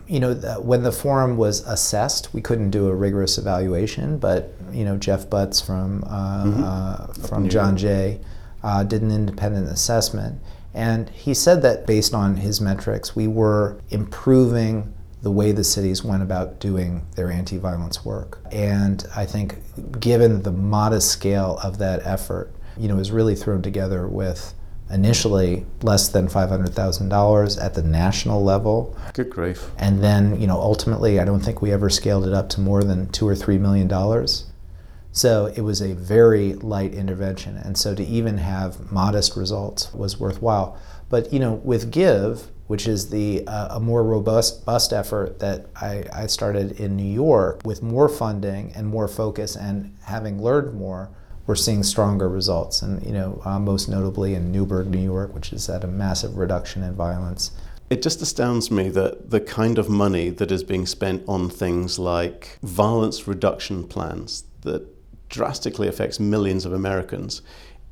You 0.07 0.21
know, 0.21 0.35
the, 0.35 0.55
when 0.55 0.83
the 0.83 0.93
forum 0.93 1.37
was 1.37 1.67
assessed, 1.67 2.33
we 2.33 2.41
couldn't 2.41 2.71
do 2.71 2.89
a 2.89 2.95
rigorous 2.95 3.39
evaluation, 3.39 4.19
but 4.19 4.53
you 4.73 4.85
know, 4.85 4.97
Jeff 4.97 5.29
Butts 5.29 5.61
from 5.61 6.05
uh, 6.05 6.09
uh, 6.09 7.07
from 7.29 7.49
John 7.49 7.77
Jay 7.77 8.21
uh, 8.63 8.85
did 8.85 9.03
an 9.03 9.11
independent 9.11 9.69
assessment, 9.69 10.41
and 10.75 11.09
he 11.11 11.35
said 11.35 11.63
that 11.63 11.87
based 11.87 12.15
on 12.15 12.37
his 12.37 12.61
metrics, 12.61 13.17
we 13.17 13.27
were 13.27 13.81
improving 13.91 14.93
the 15.23 15.31
way 15.31 15.51
the 15.51 15.65
cities 15.65 16.05
went 16.05 16.23
about 16.23 16.61
doing 16.61 17.05
their 17.17 17.31
anti-violence 17.33 18.05
work. 18.05 18.39
And 18.53 19.05
I 19.17 19.27
think, 19.27 19.57
given 19.99 20.43
the 20.43 20.53
modest 20.53 21.11
scale 21.11 21.59
of 21.65 21.79
that 21.79 22.07
effort, 22.07 22.55
you 22.77 22.87
know, 22.87 22.95
it 22.95 22.99
was 22.99 23.11
really 23.11 23.35
thrown 23.35 23.63
together 23.63 24.07
with 24.07 24.55
initially 24.91 25.67
less 25.83 26.09
than 26.09 26.29
$500,000 26.29 27.65
at 27.65 27.75
the 27.75 27.83
national 27.83 28.43
level. 28.43 28.97
Good 29.15 29.31
grief. 29.31 29.71
And 29.79 30.03
then, 30.03 30.41
you 30.41 30.47
know, 30.47 30.59
ultimately, 30.59 31.19
I 31.19 31.25
don't 31.25 31.41
think 31.41 31.61
we 31.61 31.73
ever 31.73 31.91
scaled 31.91 32.27
it 32.27 32.33
up 32.33 32.49
to 32.51 32.61
more 32.61 32.85
than 32.85 33.09
two 33.11 33.27
or 33.27 33.35
three 33.35 33.59
million 33.59 33.89
dollars. 33.89 34.47
So 35.13 35.47
it 35.47 35.63
was 35.63 35.81
a 35.81 35.95
very 35.95 36.53
light 36.55 36.93
intervention. 36.93 37.57
And 37.57 37.79
so 37.79 37.95
to 37.95 38.05
even 38.05 38.39
have 38.39 38.93
modest 38.93 39.35
results 39.35 39.93
was 39.95 40.21
worthwhile. 40.21 40.79
But, 41.09 41.33
you 41.33 41.39
know, 41.39 41.55
with 41.55 41.91
Give, 41.91 42.49
which 42.67 42.87
is 42.87 43.11
the 43.11 43.47
uh, 43.47 43.77
a 43.77 43.81
more 43.81 44.03
robust 44.03 44.67
bust 44.67 44.93
effort 44.93 45.39
that 45.39 45.67
I, 45.77 46.05
I 46.13 46.27
started 46.27 46.79
in 46.81 46.97
New 46.97 47.11
York, 47.11 47.63
with 47.65 47.83
more 47.83 48.09
funding 48.09 48.73
and 48.75 48.87
more 48.87 49.09
focus 49.09 49.57
and 49.57 49.97
having 50.03 50.43
learned 50.43 50.75
more, 50.75 51.11
we're 51.47 51.55
seeing 51.55 51.83
stronger 51.83 52.29
results. 52.29 52.83
And, 52.83 53.05
you 53.05 53.13
know, 53.13 53.41
uh, 53.45 53.59
most 53.59 53.89
notably 53.89 54.35
in 54.35 54.51
Newburgh, 54.51 54.89
New 54.89 55.03
York, 55.03 55.35
which 55.35 55.53
is 55.53 55.69
at 55.69 55.85
a 55.85 55.89
massive 55.89 56.37
reduction 56.37 56.83
in 56.83 56.95
violence. 56.95 57.53
It 57.89 58.03
just 58.03 58.21
astounds 58.21 58.71
me 58.71 58.89
that 58.91 59.31
the 59.31 59.41
kind 59.41 59.79
of 59.79 59.89
money 59.89 60.29
that 60.31 60.51
is 60.51 60.65
being 60.65 60.87
spent 60.87 61.23
on 61.29 61.49
things 61.49 61.99
like 61.99 62.59
violence 62.63 63.29
reduction 63.29 63.87
plans 63.87 64.45
that 64.63 64.89
drastically 65.29 65.87
affects 65.87 66.19
millions 66.19 66.65
of 66.65 66.73
Americans 66.73 67.43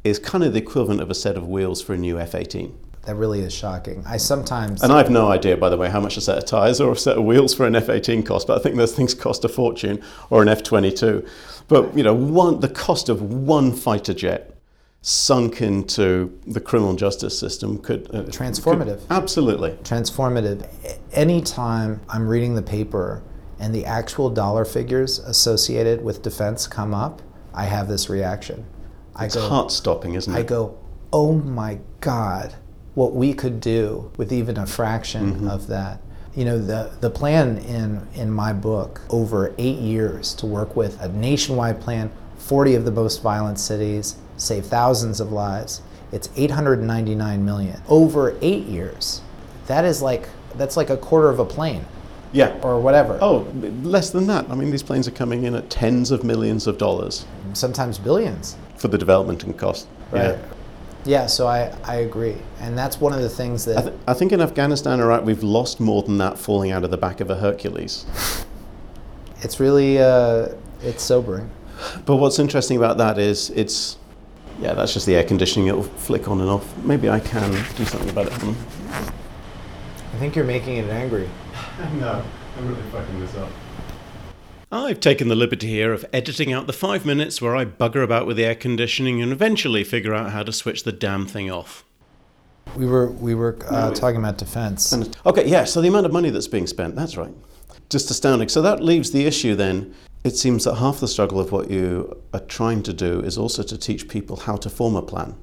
is 0.03 0.19
kind 0.19 0.45
of 0.45 0.53
the 0.53 0.59
equivalent 0.59 1.01
of 1.01 1.11
a 1.11 1.15
set 1.15 1.37
of 1.37 1.49
wheels 1.49 1.81
for 1.81 1.95
a 1.95 1.99
new 1.99 2.19
F 2.19 2.35
18. 2.35 2.77
That 3.07 3.17
really 3.17 3.41
is 3.41 3.53
shocking. 3.53 4.03
I 4.07 4.17
sometimes 4.17 4.83
And 4.83 4.91
I 4.93 4.99
have 4.99 5.11
no 5.11 5.29
idea, 5.29 5.57
by 5.57 5.69
the 5.69 5.77
way, 5.77 5.91
how 5.91 6.01
much 6.01 6.17
a 6.17 6.21
set 6.23 6.39
of 6.39 6.47
tyres 6.47 6.81
or 6.81 6.93
a 6.93 6.97
set 6.97 7.19
of 7.19 7.25
wheels 7.25 7.53
for 7.55 7.67
an 7.67 7.77
F 7.77 7.89
18 7.91 8.23
cost, 8.23 8.47
but 8.47 8.59
I 8.59 8.63
think 8.63 8.77
those 8.77 8.95
things 8.95 9.13
cost 9.15 9.45
a 9.45 9.49
fortune 9.49 10.03
or 10.31 10.41
an 10.43 10.49
F 10.49 10.63
22. 10.63 11.27
But, 11.69 11.97
you 11.97 12.03
know, 12.03 12.15
one, 12.15 12.61
the 12.61 12.69
cost 12.69 13.09
of 13.09 13.21
one 13.21 13.73
fighter 13.73 14.15
jet 14.15 14.51
sunk 15.03 15.61
into 15.61 16.39
the 16.47 16.61
criminal 16.61 16.95
justice 16.97 17.39
system 17.39 17.77
could. 17.79 18.09
Uh, 18.15 18.23
Transformative. 18.23 19.01
could- 19.01 19.11
absolutely. 19.11 19.73
transformative. 19.83 20.67
Anytime 21.13 22.01
I'm 22.09 22.27
reading 22.27 22.55
the 22.55 22.63
paper 22.63 23.23
and 23.59 23.75
the 23.75 23.85
actual 23.85 24.31
dollar 24.31 24.65
figures 24.65 25.19
associated 25.19 26.03
with 26.03 26.23
defense 26.23 26.67
come 26.67 26.95
up, 26.95 27.21
I 27.53 27.65
have 27.65 27.87
this 27.87 28.09
reaction. 28.09 28.65
I 29.15 29.27
It's 29.27 29.35
go, 29.37 29.47
heart 29.49 29.71
stopping, 29.71 30.15
isn't 30.15 30.35
it? 30.35 30.39
I 30.39 30.43
go, 30.43 30.79
oh 31.13 31.35
my 31.35 31.79
God, 32.01 32.55
what 32.95 33.13
we 33.13 33.33
could 33.35 33.61
do 33.61 34.11
with 34.17 34.33
even 34.33 34.57
a 34.57 34.67
fraction 34.67 35.35
mm-hmm. 35.35 35.49
of 35.49 35.67
that. 35.69 36.01
You 36.35 36.45
know, 36.45 36.59
the, 36.59 36.91
the 37.01 37.11
plan 37.11 37.59
in, 37.59 38.07
in 38.15 38.31
my 38.31 38.53
book 38.53 39.01
over 39.11 39.55
eight 39.59 39.79
years 39.79 40.35
to 40.35 40.47
work 40.47 40.75
with 40.75 41.01
a 41.01 41.09
nationwide 41.09 41.81
plan, 41.81 42.11
40 42.39 42.75
of 42.75 42.85
the 42.85 42.91
most 42.91 43.23
violent 43.23 43.59
cities, 43.59 44.17
save 44.37 44.67
thousands 44.67 45.21
of 45.21 45.33
lives. 45.33 45.81
It's 46.13 46.29
899 46.37 47.45
million 47.45 47.81
over 47.89 48.37
eight 48.41 48.65
years. 48.65 49.21
That 49.67 49.85
is 49.85 50.03
like, 50.03 50.29
that's 50.57 50.77
like 50.77 50.91
a 50.91 50.97
quarter 50.97 51.29
of 51.29 51.39
a 51.39 51.45
plane 51.45 51.85
yeah. 52.35 52.61
or 52.63 52.79
whatever. 52.81 53.19
Oh, 53.23 53.47
less 53.83 54.11
than 54.11 54.27
that. 54.27 54.51
I 54.51 54.55
mean, 54.55 54.71
these 54.71 54.83
planes 54.83 55.09
are 55.09 55.13
coming 55.13 55.45
in 55.45 55.55
at 55.55 55.71
tens 55.71 56.11
of 56.11 56.25
millions 56.25 56.67
of 56.67 56.77
dollars 56.77 57.25
Sometimes 57.55 57.99
billions. 57.99 58.57
for 58.77 58.89
the 58.89 58.99
development 58.99 59.45
and 59.45 59.57
cost. 59.57 59.87
Right. 60.11 60.31
Yeah. 60.31 60.39
Yeah, 61.05 61.27
so 61.27 61.47
I, 61.47 61.75
I 61.85 61.97
agree. 61.97 62.37
And 62.61 62.77
that's 62.79 63.01
one 63.01 63.13
of 63.13 63.21
the 63.21 63.29
things 63.29 63.65
that 63.67 63.77
I, 63.79 63.83
th- 63.83 63.95
I 64.09 64.15
think 64.15 64.33
in 64.33 64.41
Afghanistan, 64.41 65.01
Iraq, 65.01 65.25
we've 65.25 65.43
lost 65.43 65.79
more 65.81 66.03
than 66.03 66.19
that 66.19 66.39
falling 66.39 66.71
out 66.71 66.83
of 66.83 66.91
the 66.91 66.97
back 66.97 67.21
of 67.21 67.29
a 67.31 67.37
Hercules. 67.37 68.07
it's 69.43 69.61
really 69.61 69.99
uh, 69.99 70.49
it's 70.83 71.03
sobering. 71.03 71.51
But 72.07 72.17
what's 72.17 72.39
interesting 72.39 72.77
about 72.79 72.97
that 72.99 73.19
is 73.19 73.51
it's 73.51 73.99
yeah, 74.61 74.73
that's 74.73 74.95
just 74.95 75.07
the 75.07 75.17
air 75.17 75.25
conditioning. 75.25 75.69
It'll 75.69 75.83
flick 75.83 76.29
on 76.29 76.41
and 76.41 76.49
off. 76.49 76.77
Maybe 76.79 77.11
I 77.11 77.21
can 77.21 77.51
do 77.77 77.85
something 77.85 78.09
about 78.09 78.27
it. 78.27 78.33
I 78.33 80.17
think 80.19 80.37
you're 80.37 80.45
making 80.45 80.77
it 80.77 80.89
angry. 80.89 81.29
no, 81.95 82.25
I'm 82.57 82.69
really 82.69 82.83
fucking 82.91 83.21
this 83.21 83.35
up. 83.35 83.51
I've 84.75 84.99
taken 84.99 85.29
the 85.29 85.37
liberty 85.37 85.69
here 85.69 85.93
of 85.93 86.05
editing 86.13 86.53
out 86.53 86.67
the 86.67 86.73
five 86.73 87.07
minutes 87.07 87.41
where 87.41 87.55
I 87.55 87.65
bugger 87.65 88.03
about 88.03 88.27
with 88.27 88.37
the 88.37 88.45
air 88.45 88.57
conditioning 88.57 89.23
and 89.23 89.31
eventually 89.31 89.85
figure 89.85 90.13
out 90.13 90.33
how 90.33 90.43
to 90.43 90.53
switch 90.53 90.83
the 90.83 90.91
damn 90.91 91.27
thing 91.27 91.49
off. 91.49 91.85
We 92.75 92.85
were 92.85 93.13
we 93.13 93.37
were 93.37 93.57
uh, 93.69 93.93
talking 93.93 94.19
about 94.19 94.37
defense. 94.37 94.93
Okay, 95.25 95.47
yeah. 95.47 95.63
So 95.63 95.81
the 95.81 95.87
amount 95.87 96.07
of 96.07 96.13
money 96.13 96.31
that's 96.31 96.49
being 96.49 96.67
spent. 96.67 96.97
That's 96.97 97.17
right. 97.17 97.33
Just 97.89 98.11
astounding. 98.11 98.49
So 98.49 98.63
that 98.63 98.83
leaves 98.83 99.13
the 99.13 99.27
issue 99.27 99.55
then. 99.55 99.95
It 100.25 100.37
seems 100.37 100.65
that 100.65 100.75
half 100.75 100.99
the 100.99 101.07
struggle 101.07 101.39
of 101.39 101.53
what 101.53 101.71
you 101.71 102.21
are 102.33 102.41
trying 102.41 102.83
to 102.83 102.93
do 102.93 103.21
is 103.21 103.39
also 103.39 103.63
to 103.63 103.79
teach 103.79 104.09
people 104.09 104.39
how 104.39 104.57
to 104.57 104.69
form 104.69 104.97
a 104.97 105.03
plan. 105.03 105.37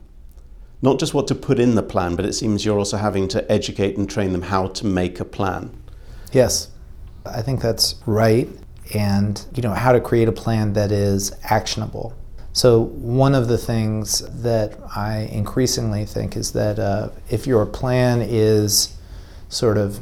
Not 0.82 1.00
just 1.00 1.14
what 1.14 1.28
to 1.28 1.36
put 1.36 1.58
in 1.58 1.76
the 1.76 1.84
plan, 1.84 2.18
but 2.18 2.26
it 2.26 2.34
seems 2.34 2.66
you're 2.66 2.80
also 2.80 2.98
having 2.98 3.30
to 3.30 3.50
educate 3.50 3.96
and 3.96 4.10
train 4.10 4.34
them 4.34 4.42
how 4.42 4.68
to 4.68 4.86
make 4.86 5.22
a 5.22 5.26
plan. 5.26 5.72
Yes, 6.34 6.70
I 7.26 7.42
think 7.42 7.62
that's 7.62 7.96
right. 8.06 8.50
And 8.94 9.44
you 9.56 9.62
know 9.64 9.74
how 9.74 9.92
to 9.92 10.02
create 10.02 10.28
a 10.28 10.32
plan 10.34 10.74
that 10.74 10.92
is 10.92 11.32
actionable. 11.44 12.14
So 12.54 12.82
one 12.82 13.34
of 13.34 13.48
the 13.48 13.58
things 13.58 14.20
that 14.42 14.78
I 14.96 15.30
increasingly 15.32 16.06
think 16.06 16.36
is 16.36 16.52
that 16.52 16.80
uh, 16.80 17.10
if 17.30 17.48
your 17.48 17.66
plan 17.66 18.22
is 18.22 18.98
sort 19.48 19.78
of 19.78 20.02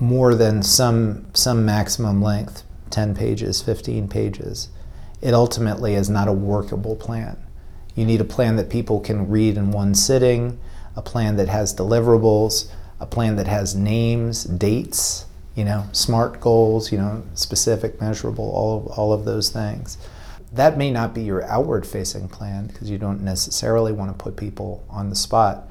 more 0.00 0.34
than 0.34 0.62
some 0.62 1.26
some 1.34 1.64
maximum 1.66 2.22
length, 2.22 2.62
10 2.90 3.14
pages, 3.14 3.60
15 3.60 4.08
pages, 4.08 4.68
it 5.20 5.34
ultimately 5.34 5.94
is 5.94 6.08
not 6.08 6.28
a 6.28 6.32
workable 6.32 6.96
plan. 6.96 7.36
You 7.94 8.06
need 8.06 8.20
a 8.20 8.24
plan 8.24 8.56
that 8.56 8.70
people 8.70 9.00
can 9.00 9.28
read 9.28 9.56
in 9.56 9.72
one 9.72 9.94
sitting, 9.94 10.58
a 10.96 11.02
plan 11.02 11.36
that 11.36 11.48
has 11.48 11.74
deliverables, 11.74 12.70
a 12.98 13.06
plan 13.06 13.36
that 13.36 13.46
has 13.46 13.74
names, 13.74 14.44
dates, 14.44 15.26
you 15.54 15.64
know, 15.64 15.86
SMART 15.92 16.40
goals, 16.40 16.92
you 16.92 16.98
know, 16.98 17.22
specific, 17.34 18.00
measurable, 18.00 18.50
all 18.50 18.78
of, 18.78 18.86
all 18.98 19.12
of 19.12 19.24
those 19.24 19.50
things. 19.50 19.98
That 20.52 20.78
may 20.78 20.90
not 20.90 21.14
be 21.14 21.22
your 21.22 21.44
outward 21.44 21.86
facing 21.86 22.28
plan 22.28 22.66
because 22.66 22.90
you 22.90 22.98
don't 22.98 23.22
necessarily 23.22 23.92
want 23.92 24.16
to 24.16 24.22
put 24.22 24.36
people 24.36 24.84
on 24.88 25.10
the 25.10 25.16
spot, 25.16 25.68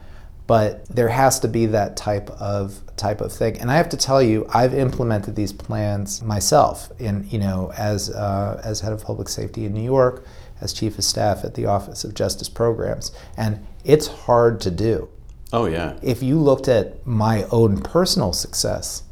but 0.47 0.85
there 0.87 1.09
has 1.09 1.39
to 1.41 1.47
be 1.47 1.65
that 1.67 1.97
type 1.97 2.29
of 2.31 2.81
type 2.95 3.21
of 3.21 3.31
thing. 3.31 3.57
And 3.59 3.71
I 3.71 3.75
have 3.75 3.89
to 3.89 3.97
tell 3.97 4.21
you, 4.21 4.45
I've 4.53 4.73
implemented 4.73 5.35
these 5.35 5.53
plans 5.53 6.21
myself 6.21 6.91
in, 6.99 7.27
you 7.29 7.39
know, 7.39 7.71
as 7.77 8.09
uh, 8.09 8.61
as 8.63 8.79
head 8.79 8.93
of 8.93 9.03
public 9.03 9.27
safety 9.27 9.65
in 9.65 9.73
New 9.73 9.83
York, 9.83 10.25
as 10.61 10.73
chief 10.73 10.97
of 10.97 11.03
staff 11.03 11.43
at 11.43 11.55
the 11.55 11.65
Office 11.65 12.03
of 12.03 12.13
Justice 12.13 12.49
Programs, 12.49 13.11
and 13.35 13.65
it's 13.83 14.07
hard 14.07 14.61
to 14.61 14.71
do. 14.71 15.09
Oh 15.51 15.65
yeah. 15.65 15.97
If 16.01 16.21
you 16.21 16.39
looked 16.39 16.67
at 16.67 17.05
my 17.05 17.43
own 17.45 17.81
personal 17.81 18.33
success 18.33 19.03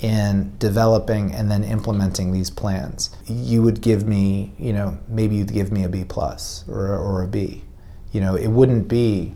in 0.00 0.56
developing 0.58 1.34
and 1.34 1.50
then 1.50 1.64
implementing 1.64 2.32
these 2.32 2.50
plans, 2.50 3.10
you 3.26 3.62
would 3.62 3.80
give 3.80 4.06
me, 4.06 4.54
you 4.58 4.72
know, 4.72 4.96
maybe 5.08 5.36
you'd 5.36 5.52
give 5.52 5.72
me 5.72 5.84
a 5.84 5.88
B 5.88 6.04
plus 6.04 6.64
or, 6.68 6.96
or 6.96 7.22
a 7.22 7.26
B. 7.26 7.64
You 8.12 8.20
know, 8.20 8.36
it 8.36 8.48
wouldn't 8.48 8.88
be 8.88 9.34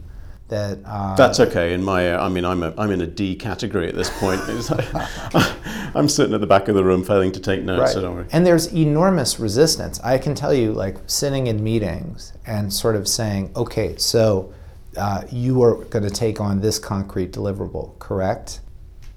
that. 0.48 0.78
Uh, 0.84 1.16
That's 1.16 1.40
okay. 1.40 1.74
In 1.74 1.82
my, 1.82 2.16
I 2.16 2.28
mean, 2.28 2.44
I'm 2.44 2.62
a, 2.62 2.72
I'm 2.78 2.90
in 2.90 3.00
a 3.00 3.06
D 3.06 3.34
category 3.34 3.88
at 3.88 3.96
this 3.96 4.08
point. 4.18 4.40
I'm 5.94 6.08
sitting 6.08 6.32
at 6.32 6.40
the 6.40 6.46
back 6.46 6.68
of 6.68 6.76
the 6.76 6.84
room, 6.84 7.02
failing 7.04 7.32
to 7.32 7.40
take 7.40 7.62
notes. 7.64 7.80
Right. 7.80 7.90
So 7.90 8.00
don't 8.02 8.14
worry. 8.14 8.26
And 8.32 8.46
there's 8.46 8.72
enormous 8.72 9.40
resistance. 9.40 10.00
I 10.00 10.16
can 10.16 10.34
tell 10.34 10.54
you, 10.54 10.72
like 10.72 10.96
sitting 11.06 11.48
in 11.48 11.62
meetings 11.62 12.32
and 12.46 12.72
sort 12.72 12.96
of 12.96 13.08
saying, 13.08 13.52
okay, 13.56 13.96
so. 13.96 14.52
Uh, 14.94 15.22
you 15.32 15.62
are 15.62 15.76
going 15.86 16.04
to 16.04 16.10
take 16.10 16.38
on 16.38 16.60
this 16.60 16.78
concrete 16.78 17.32
deliverable, 17.32 17.98
correct? 17.98 18.60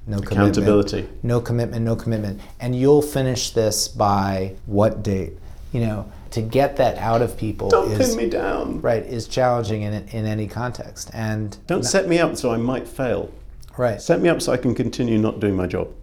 No 0.07 0.17
accountability. 0.17 1.01
Commitment, 1.01 1.24
no 1.24 1.41
commitment 1.41 1.85
no 1.85 1.95
commitment. 1.95 2.41
And 2.59 2.75
you'll 2.75 3.01
finish 3.01 3.51
this 3.51 3.88
by 3.88 4.55
what 4.65 5.03
date? 5.03 5.33
You 5.71 5.81
know 5.81 6.12
to 6.35 6.41
get 6.41 6.75
that 6.75 6.97
out 6.97 7.21
of 7.21 7.38
people 7.38 7.69
don't 7.69 7.89
is, 7.93 8.09
pin 8.09 8.17
me 8.17 8.29
down. 8.29 8.81
Right 8.81 9.05
is 9.05 9.25
challenging 9.25 9.83
in, 9.83 9.93
in 10.09 10.25
any 10.25 10.47
context. 10.47 11.09
And 11.13 11.57
don't 11.65 11.79
not, 11.79 11.85
set 11.85 12.09
me 12.09 12.19
up 12.19 12.35
so 12.35 12.51
i 12.51 12.57
might 12.57 12.88
fail. 12.88 13.31
Right. 13.77 14.01
Set 14.01 14.21
me 14.21 14.29
up 14.29 14.41
so 14.41 14.51
i 14.51 14.57
can 14.57 14.75
continue 14.75 15.17
not 15.17 15.39
doing 15.39 15.55
my 15.55 15.65
job. 15.65 15.93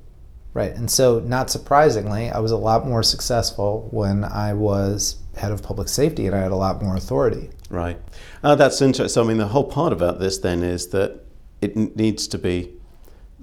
Right 0.54 0.72
and 0.72 0.90
so 0.90 1.20
not 1.20 1.50
surprisingly 1.50 2.30
i 2.30 2.38
was 2.38 2.50
a 2.50 2.56
lot 2.56 2.86
more 2.86 3.02
successful 3.02 3.88
when 3.90 4.24
i 4.24 4.54
was 4.54 5.16
head 5.36 5.52
of 5.52 5.62
public 5.62 5.88
safety 5.88 6.26
and 6.26 6.34
i 6.34 6.40
had 6.40 6.52
a 6.52 6.56
lot 6.56 6.82
more 6.82 6.96
authority. 6.96 7.50
Right. 7.68 7.98
Uh, 8.42 8.54
that's 8.54 8.80
interesting 8.80 9.12
So 9.12 9.22
i 9.22 9.26
mean 9.26 9.38
the 9.38 9.48
whole 9.48 9.64
part 9.64 9.92
about 9.92 10.18
this 10.18 10.38
then 10.38 10.62
is 10.62 10.88
that 10.88 11.20
it 11.60 11.76
needs 11.76 12.26
to 12.28 12.38
be 12.38 12.72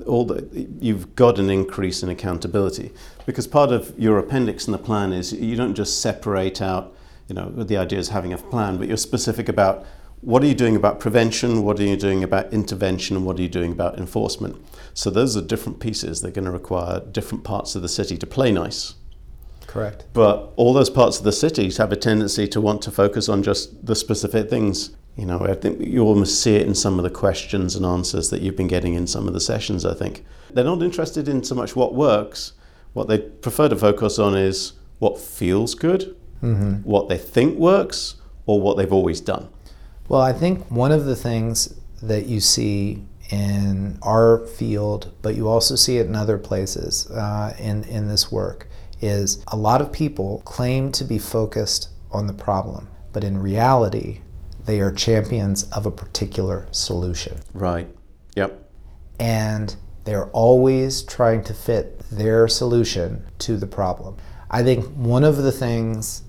all 0.06 0.26
the, 0.26 0.68
you've 0.80 1.16
got 1.16 1.40
an 1.40 1.50
increase 1.50 2.04
in 2.04 2.10
accountability. 2.10 2.92
Because 3.26 3.48
part 3.48 3.72
of 3.72 3.94
your 3.98 4.18
appendix 4.18 4.68
in 4.68 4.72
the 4.72 4.78
plan 4.78 5.14
is 5.14 5.34
you 5.34 5.56
don't 5.56 5.76
just 5.76 6.02
separate 6.02 6.62
out 6.62 6.96
you 7.30 7.36
know 7.36 7.50
the 7.50 7.78
idea 7.78 8.00
is 8.00 8.10
having 8.10 8.34
a 8.34 8.38
plan 8.38 8.78
but 8.78 8.88
you're 8.88 8.98
specific 8.98 9.48
about 9.48 9.86
what 10.22 10.44
are 10.44 10.48
you 10.48 10.56
doing 10.56 10.76
about 10.76 11.00
prevention 11.00 11.64
what 11.64 11.80
are 11.80 11.84
you 11.84 11.96
doing 11.96 12.24
about 12.24 12.52
intervention 12.52 13.16
and 13.16 13.26
what 13.26 13.40
are 13.40 13.42
you 13.42 13.48
doing 13.48 13.72
about 13.72 13.98
enforcement. 13.98 14.58
So 14.94 15.10
those 15.10 15.38
are 15.38 15.42
different 15.42 15.80
pieces 15.80 16.22
they're 16.22 16.32
going 16.32 16.46
to 16.46 16.52
require 16.52 17.00
different 17.00 17.44
parts 17.44 17.76
of 17.76 17.82
the 17.82 17.88
city 17.88 18.18
to 18.18 18.28
play 18.28 18.52
nice. 18.52 18.96
Correct. 19.66 20.06
But 20.14 20.52
all 20.56 20.74
those 20.74 20.90
parts 20.90 21.20
of 21.20 21.24
the 21.24 21.32
cities 21.32 21.78
have 21.78 21.92
a 21.92 21.96
tendency 21.96 22.48
to 22.48 22.60
want 22.60 22.82
to 22.82 22.92
focus 22.92 23.30
on 23.30 23.44
just 23.44 23.86
the 23.86 23.96
specific 23.96 24.50
things 24.50 24.96
you 25.16 25.26
know, 25.26 25.40
I 25.42 25.54
think 25.54 25.82
you 25.82 26.04
almost 26.04 26.42
see 26.42 26.56
it 26.56 26.66
in 26.66 26.76
some 26.76 26.98
of 26.98 27.04
the 27.04 27.10
questions 27.10 27.76
and 27.76 27.86
answers 27.86 28.30
that 28.30 28.42
you've 28.42 28.56
been 28.56 28.68
getting 28.68 28.94
in 28.94 29.08
some 29.08 29.28
of 29.28 29.34
the 29.34 29.42
sessions, 29.42 29.86
I 29.86 29.94
think. 29.94 30.26
They're 30.52 30.64
not 30.64 30.82
interested 30.82 31.28
in 31.28 31.44
so 31.44 31.56
much 31.56 31.76
what 31.76 31.94
works. 31.94 32.54
What 32.94 33.08
they 33.08 33.20
prefer 33.20 33.70
to 33.70 33.76
focus 33.76 34.18
on 34.18 34.36
is 34.36 34.74
what 35.00 35.20
feels 35.20 35.76
good, 35.76 36.16
mm-hmm. 36.42 36.76
what 36.84 37.10
they 37.10 37.18
think 37.18 37.58
works, 37.58 38.16
or 38.46 38.62
what 38.62 38.78
they've 38.78 38.94
always 38.94 39.22
done. 39.22 39.50
Well, 40.08 40.22
I 40.22 40.34
think 40.34 40.70
one 40.72 40.92
of 40.92 41.06
the 41.06 41.16
things 41.16 41.76
that 42.02 42.26
you 42.26 42.40
see 42.40 43.04
in 43.30 44.00
our 44.02 44.40
field, 44.40 45.14
but 45.22 45.36
you 45.36 45.48
also 45.48 45.76
see 45.76 45.98
it 45.98 46.08
in 46.08 46.16
other 46.16 46.38
places 46.38 47.10
uh, 47.12 47.56
in, 47.60 47.84
in 47.84 48.08
this 48.08 48.32
work, 48.32 48.68
is 49.02 49.44
a 49.48 49.56
lot 49.56 49.82
of 49.82 49.92
people 49.92 50.42
claim 50.46 50.92
to 50.94 51.04
be 51.04 51.20
focused 51.20 51.90
on 52.12 52.28
the 52.28 52.34
problem, 52.34 52.90
but 53.14 53.24
in 53.24 53.38
reality, 53.38 54.22
they 54.70 54.82
are 54.82 54.92
champions 54.92 55.64
of 55.72 55.88
a 55.88 55.92
particular 55.92 56.68
solution. 56.70 57.40
Right. 57.56 57.88
Yep. 58.36 58.70
And 59.20 59.76
they're 60.04 60.28
always 60.28 61.02
trying 61.02 61.44
to 61.46 61.56
fit 61.56 61.98
their 62.12 62.48
solution 62.48 63.26
to 63.40 63.58
the 63.58 63.66
problem. 63.66 64.18
I 64.52 64.62
think 64.62 64.86
one 64.96 65.24
of 65.24 65.38
the 65.38 65.52
things 65.52 66.22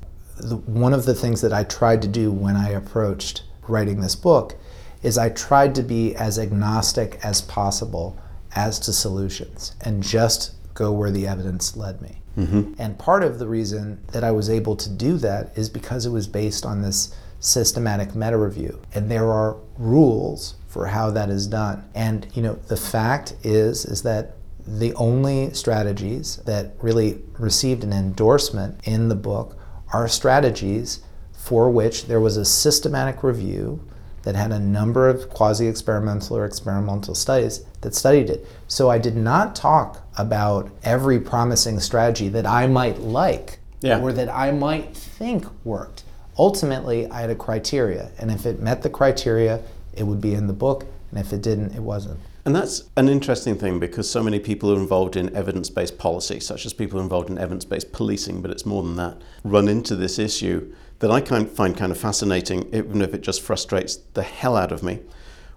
one 0.65 0.95
of 0.95 1.05
the 1.05 1.15
things 1.15 1.43
that 1.43 1.53
I 1.53 1.65
tried 1.65 2.01
to 2.01 2.09
do 2.09 2.33
when 2.33 2.57
I 2.57 2.71
approached 2.71 3.43
writing 3.69 4.01
this 4.01 4.17
book 4.17 4.57
is 5.03 5.19
I 5.19 5.29
tried 5.29 5.75
to 5.75 5.83
be 5.83 6.17
as 6.17 6.39
agnostic 6.39 7.19
as 7.23 7.43
possible 7.43 8.19
as 8.57 8.79
to 8.81 8.93
solutions 8.95 9.77
and 9.83 10.03
just 10.03 10.55
go 10.73 10.93
where 10.93 11.11
the 11.11 11.27
evidence 11.27 11.77
led 11.77 12.01
me. 12.01 12.23
Mm-hmm. 12.39 12.73
And 12.79 12.99
part 12.99 13.23
of 13.23 13.39
the 13.39 13.47
reason 13.47 14.03
that 14.13 14.25
I 14.25 14.31
was 14.31 14.49
able 14.49 14.77
to 14.77 14.89
do 14.89 15.19
that 15.19 15.59
is 15.59 15.69
because 15.69 16.07
it 16.07 16.11
was 16.11 16.27
based 16.27 16.65
on 16.65 16.81
this 16.81 17.15
systematic 17.41 18.15
meta 18.15 18.37
review. 18.37 18.81
And 18.95 19.11
there 19.11 19.33
are 19.33 19.57
rules 19.79 20.55
for 20.69 20.87
how 20.87 21.11
that 21.11 21.31
is 21.31 21.47
done. 21.47 21.85
And 21.95 22.27
you 22.35 22.43
know, 22.43 22.55
the 22.55 22.77
fact 22.77 23.35
is 23.43 23.85
is 23.85 24.03
that 24.03 24.37
the 24.67 24.95
only 24.95 25.53
strategies 25.53 26.37
that 26.47 26.75
really 26.81 27.21
received 27.39 27.83
an 27.83 27.93
endorsement 27.93 28.79
in 28.85 29.09
the 29.09 29.15
book 29.17 29.57
are 29.93 30.07
strategies 30.07 31.01
for 31.33 31.71
which 31.71 32.07
there 32.07 32.21
was 32.21 32.37
a 32.37 32.45
systematic 32.45 33.25
review 33.25 33.85
that 34.23 34.37
had 34.37 34.53
a 34.53 34.59
number 34.59 35.09
of 35.09 35.31
quasi 35.31 35.67
experimental 35.67 36.37
or 36.37 36.45
experimental 36.45 37.15
studies 37.15 37.65
that 37.81 37.95
studied 37.95 38.29
it. 38.29 38.47
So 38.69 38.91
I 38.91 38.99
did 38.99 39.17
not 39.17 39.57
talk 39.57 40.07
about 40.19 40.71
every 40.83 41.19
promising 41.19 41.81
strategy 41.81 42.29
that 42.29 42.47
I 42.47 42.67
might 42.67 42.99
like 42.99 43.59
yeah. 43.81 43.99
or 43.99 44.13
that 44.13 44.29
I 44.29 44.51
might 44.51 44.95
think 44.95 45.47
worked 45.65 46.05
ultimately 46.41 47.07
I 47.11 47.21
had 47.21 47.29
a 47.29 47.35
criteria, 47.35 48.11
and 48.19 48.31
if 48.31 48.47
it 48.47 48.61
met 48.61 48.83
the 48.83 48.89
criteria, 48.89 49.63
it 49.93 50.05
would 50.05 50.23
be 50.23 50.33
in 50.33 50.47
the 50.47 50.55
book, 50.55 50.87
and 51.11 51.21
if 51.21 51.35
it 51.35 51.43
didn't, 51.43 51.75
it 51.75 51.83
wasn't. 51.83 52.19
And 52.47 52.57
that's 52.57 52.85
an 52.97 53.11
interesting 53.11 53.57
thing 53.57 53.79
because 53.79 54.11
so 54.11 54.23
many 54.23 54.41
people 54.41 54.73
are 54.73 54.79
involved 54.79 55.17
in 55.17 55.37
evidence 55.37 55.69
based 55.69 55.99
policy, 55.99 56.41
such 56.41 56.65
as 56.65 56.73
people 56.73 56.99
involved 56.99 57.29
in 57.29 57.37
evidence 57.37 57.67
based 57.67 57.93
policing, 57.93 58.41
but 58.41 58.51
it's 58.51 58.65
more 58.65 58.83
than 58.83 58.97
that, 58.97 59.19
run 59.45 59.69
into 59.69 59.95
this 59.95 60.19
issue 60.19 60.75
that 61.01 61.11
I 61.11 61.21
find 61.21 61.77
kind 61.77 61.93
of 61.93 61.99
fascinating, 61.99 62.75
even 62.75 63.03
if 63.03 63.13
it 63.13 63.21
just 63.21 63.43
frustrates 63.43 63.97
the 64.15 64.23
hell 64.23 64.57
out 64.57 64.73
of 64.73 64.83
me, 64.83 65.01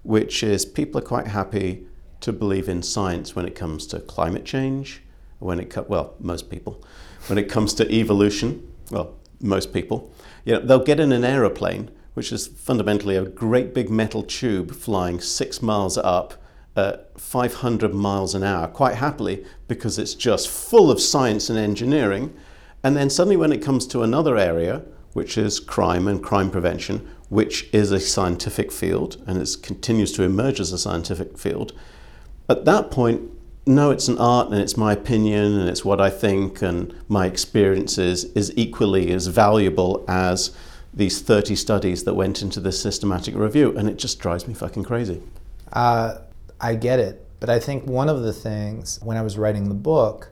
which 0.03 0.43
is 0.43 0.65
people 0.65 0.99
are 0.99 1.05
quite 1.05 1.27
happy 1.27 1.85
to 2.19 2.33
believe 2.33 2.67
in 2.67 2.83
science 2.83 3.37
when 3.37 3.45
it 3.45 3.55
comes 3.55 3.87
to 3.87 4.01
climate 4.01 4.43
change, 4.43 5.01
when 5.39 5.61
it, 5.61 5.89
well, 5.89 6.15
most 6.19 6.49
people, 6.49 6.83
when 7.27 7.37
it 7.37 7.49
comes 7.49 7.73
to 7.75 7.89
evolution, 7.89 8.69
well, 8.91 9.15
most 9.41 9.73
people, 9.73 10.13
you 10.45 10.53
know, 10.53 10.59
they'll 10.59 10.83
get 10.83 10.99
in 10.99 11.11
an 11.11 11.23
aeroplane, 11.23 11.89
which 12.13 12.31
is 12.31 12.47
fundamentally 12.47 13.15
a 13.15 13.25
great 13.25 13.73
big 13.73 13.89
metal 13.89 14.23
tube 14.23 14.71
flying 14.71 15.19
six 15.19 15.61
miles 15.61 15.97
up 15.97 16.35
at 16.75 17.19
500 17.19 17.93
miles 17.93 18.33
an 18.33 18.43
hour, 18.43 18.67
quite 18.67 18.95
happily, 18.95 19.45
because 19.67 19.99
it's 19.99 20.15
just 20.15 20.49
full 20.49 20.89
of 20.91 20.99
science 20.99 21.49
and 21.49 21.59
engineering. 21.59 22.33
And 22.83 22.97
then 22.97 23.09
suddenly, 23.09 23.37
when 23.37 23.51
it 23.51 23.61
comes 23.61 23.87
to 23.87 24.03
another 24.03 24.37
area, 24.37 24.83
which 25.13 25.37
is 25.37 25.59
crime 25.59 26.07
and 26.07 26.23
crime 26.23 26.49
prevention, 26.49 27.07
which 27.29 27.69
is 27.71 27.91
a 27.91 27.99
scientific 27.99 28.71
field 28.71 29.23
and 29.25 29.39
it 29.41 29.55
continues 29.61 30.11
to 30.13 30.23
emerge 30.23 30.59
as 30.59 30.71
a 30.71 30.77
scientific 30.77 31.37
field, 31.37 31.73
at 32.49 32.65
that 32.65 32.91
point, 32.91 33.21
no, 33.65 33.91
it's 33.91 34.07
an 34.07 34.17
art 34.17 34.49
and 34.49 34.59
it's 34.59 34.75
my 34.75 34.93
opinion 34.93 35.59
and 35.59 35.69
it's 35.69 35.85
what 35.85 36.01
I 36.01 36.09
think 36.09 36.61
and 36.61 36.93
my 37.07 37.25
experiences 37.25 38.25
is 38.35 38.51
equally 38.55 39.11
as 39.11 39.27
valuable 39.27 40.03
as 40.07 40.55
these 40.93 41.21
30 41.21 41.55
studies 41.55 42.03
that 42.03 42.13
went 42.13 42.41
into 42.41 42.59
this 42.59 42.81
systematic 42.81 43.35
review. 43.35 43.75
And 43.77 43.89
it 43.89 43.97
just 43.97 44.19
drives 44.19 44.47
me 44.47 44.53
fucking 44.53 44.83
crazy. 44.83 45.21
Uh, 45.71 46.19
I 46.59 46.75
get 46.75 46.99
it. 46.99 47.25
But 47.39 47.49
I 47.49 47.59
think 47.59 47.85
one 47.85 48.09
of 48.09 48.21
the 48.21 48.33
things 48.33 48.99
when 49.01 49.17
I 49.17 49.21
was 49.21 49.37
writing 49.37 49.69
the 49.69 49.75
book, 49.75 50.29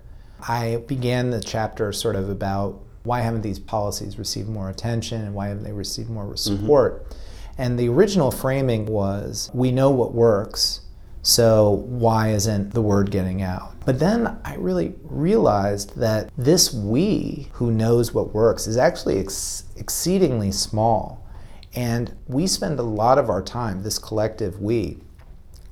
I 0.47 0.83
began 0.87 1.29
the 1.29 1.41
chapter 1.41 1.91
sort 1.91 2.15
of 2.15 2.29
about 2.29 2.79
why 3.03 3.21
haven't 3.21 3.41
these 3.41 3.59
policies 3.59 4.17
received 4.19 4.47
more 4.47 4.69
attention 4.69 5.21
and 5.21 5.33
why 5.33 5.47
haven't 5.47 5.63
they 5.63 5.73
received 5.73 6.09
more 6.09 6.25
mm-hmm. 6.25 6.35
support? 6.35 7.03
Mm-hmm. 7.03 7.61
And 7.61 7.79
the 7.79 7.89
original 7.89 8.31
framing 8.31 8.85
was 8.85 9.49
we 9.53 9.71
know 9.71 9.89
what 9.89 10.13
works 10.13 10.81
so 11.23 11.69
why 11.87 12.29
isn't 12.29 12.73
the 12.73 12.81
word 12.81 13.11
getting 13.11 13.41
out? 13.41 13.73
But 13.85 13.99
then 13.99 14.39
I 14.43 14.55
really 14.55 14.95
realized 15.03 15.97
that 15.97 16.31
this 16.37 16.73
we 16.73 17.49
who 17.53 17.71
knows 17.71 18.13
what 18.13 18.33
works 18.33 18.67
is 18.67 18.77
actually 18.77 19.19
ex- 19.19 19.65
exceedingly 19.75 20.51
small. 20.51 21.25
And 21.73 22.15
we 22.27 22.47
spend 22.47 22.79
a 22.79 22.83
lot 22.83 23.17
of 23.17 23.29
our 23.29 23.41
time, 23.41 23.83
this 23.83 23.97
collective 23.97 24.59
we, 24.61 24.99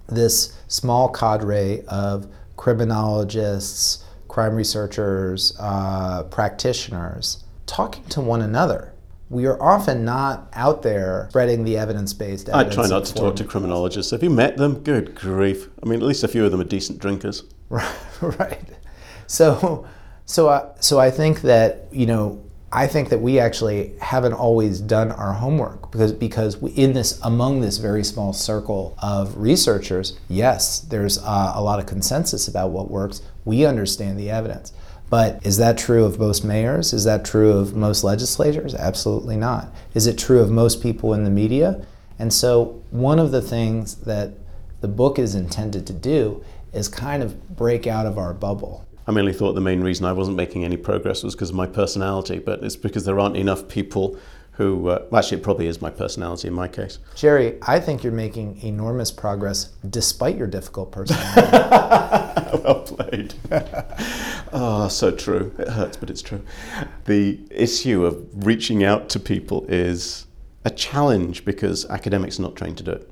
this 0.08 0.58
small 0.68 1.10
cadre 1.10 1.84
of 1.88 2.28
criminologists, 2.56 4.04
crime 4.28 4.56
researchers, 4.56 5.56
uh, 5.60 6.24
practitioners, 6.24 7.44
talking 7.66 8.04
to 8.06 8.22
one 8.22 8.42
another 8.42 8.94
we 9.30 9.46
are 9.46 9.62
often 9.62 10.04
not 10.04 10.50
out 10.54 10.82
there 10.82 11.28
spreading 11.30 11.64
the 11.64 11.78
evidence-based. 11.78 12.50
Evidence. 12.50 12.78
I 12.78 12.82
try 12.82 12.88
not 12.88 13.06
to 13.06 13.14
talk 13.14 13.36
to 13.38 13.44
criminologists. 13.44 14.12
Have 14.12 14.24
you 14.24 14.30
met 14.30 14.58
them? 14.58 14.80
Good 14.80 15.14
grief! 15.16 15.70
I 15.84 15.86
mean, 15.86 16.00
at 16.00 16.06
least 16.06 16.24
a 16.24 16.28
few 16.28 16.46
of 16.46 16.52
them 16.52 16.62
are 16.62 16.66
decent 16.66 17.00
drinkers. 17.00 17.44
right. 17.70 17.96
right. 18.22 18.70
So, 19.28 19.88
so, 20.26 20.50
I, 20.50 20.72
so 20.80 21.00
I 21.00 21.12
think 21.12 21.42
that 21.42 21.88
you 21.92 22.08
know, 22.08 22.44
I 22.72 22.88
think 22.88 23.10
that 23.10 23.20
we 23.20 23.40
actually 23.40 23.96
haven't 24.02 24.34
always 24.34 24.82
done 24.82 25.12
our 25.12 25.34
homework 25.34 25.92
because 25.92 26.12
because 26.12 26.58
we, 26.58 26.72
in 26.72 26.94
this 26.94 27.20
among 27.22 27.62
this 27.62 27.78
very 27.78 28.04
small 28.04 28.34
circle 28.34 28.98
of 29.00 29.38
researchers, 29.38 30.18
yes, 30.28 30.80
there's 30.80 31.20
uh, 31.20 31.54
a 31.54 31.62
lot 31.62 31.78
of 31.78 31.86
consensus 31.86 32.48
about 32.48 32.72
what 32.72 32.90
works. 32.90 33.22
We 33.46 33.66
understand 33.66 34.20
the 34.20 34.32
evidence. 34.32 34.74
But 35.10 35.46
is 35.46 35.58
that 35.58 35.78
true 35.78 36.06
of 36.06 36.20
most 36.20 36.44
mayors? 36.44 36.94
Is 36.94 37.04
that 37.04 37.26
true 37.26 37.52
of 37.52 37.76
most 37.76 38.04
legislators? 38.04 38.76
Absolutely 38.76 39.36
not. 39.36 39.74
Is 39.94 40.06
it 40.06 40.18
true 40.18 40.40
of 40.40 40.52
most 40.52 40.84
people 40.84 41.14
in 41.14 41.24
the 41.24 41.30
media? 41.30 41.86
And 42.20 42.34
so, 42.34 42.84
one 42.92 43.18
of 43.18 43.32
the 43.32 43.42
things 43.42 43.96
that 43.96 44.34
the 44.82 44.88
book 44.88 45.18
is 45.18 45.36
intended 45.36 45.88
to 45.88 45.94
do 45.94 46.44
is 46.74 46.88
kind 46.88 47.24
of 47.24 47.56
break 47.56 47.88
out 47.88 48.06
of 48.06 48.18
our 48.18 48.34
bubble. 48.34 48.86
I 49.08 49.12
mainly 49.12 49.34
thought 49.34 49.54
the 49.54 49.62
main 49.62 49.82
reason 49.82 50.06
I 50.06 50.14
wasn't 50.14 50.38
making 50.38 50.64
any 50.64 50.78
progress 50.78 51.24
was 51.24 51.34
because 51.34 51.50
of 51.50 51.56
my 51.56 51.66
personality, 51.66 52.38
but 52.38 52.64
it's 52.64 52.76
because 52.76 53.06
there 53.06 53.20
aren't 53.20 53.38
enough 53.38 53.68
people 53.68 54.20
who, 54.52 54.90
uh, 54.90 55.06
actually, 55.16 55.38
it 55.38 55.44
probably 55.44 55.68
is 55.68 55.82
my 55.82 55.90
personality 55.90 56.50
in 56.50 56.54
my 56.54 56.68
case. 56.68 57.00
Jerry, 57.16 57.58
I 57.62 57.80
think 57.80 58.04
you're 58.04 58.14
making 58.14 58.62
enormous 58.62 59.10
progress 59.10 59.70
despite 59.90 60.38
your 60.38 60.48
difficult 60.48 60.92
personality. 60.92 62.28
well 62.64 62.82
played. 62.82 63.34
oh, 64.54 64.88
so 64.92 65.12
true. 65.12 65.54
It 65.58 65.70
hurts, 65.70 65.98
but 65.98 66.10
it's 66.10 66.22
true. 66.22 66.42
The 67.06 67.40
issue 67.52 68.06
of 68.06 68.46
reaching 68.46 68.84
out 68.84 69.10
to 69.10 69.20
people 69.20 69.66
is 69.68 70.26
a 70.66 70.70
challenge 70.70 71.46
because 71.46 71.86
academics 71.90 72.40
are 72.40 72.44
not 72.44 72.56
trained 72.56 72.78
to 72.78 72.84
do 72.84 72.92
it. 72.92 73.10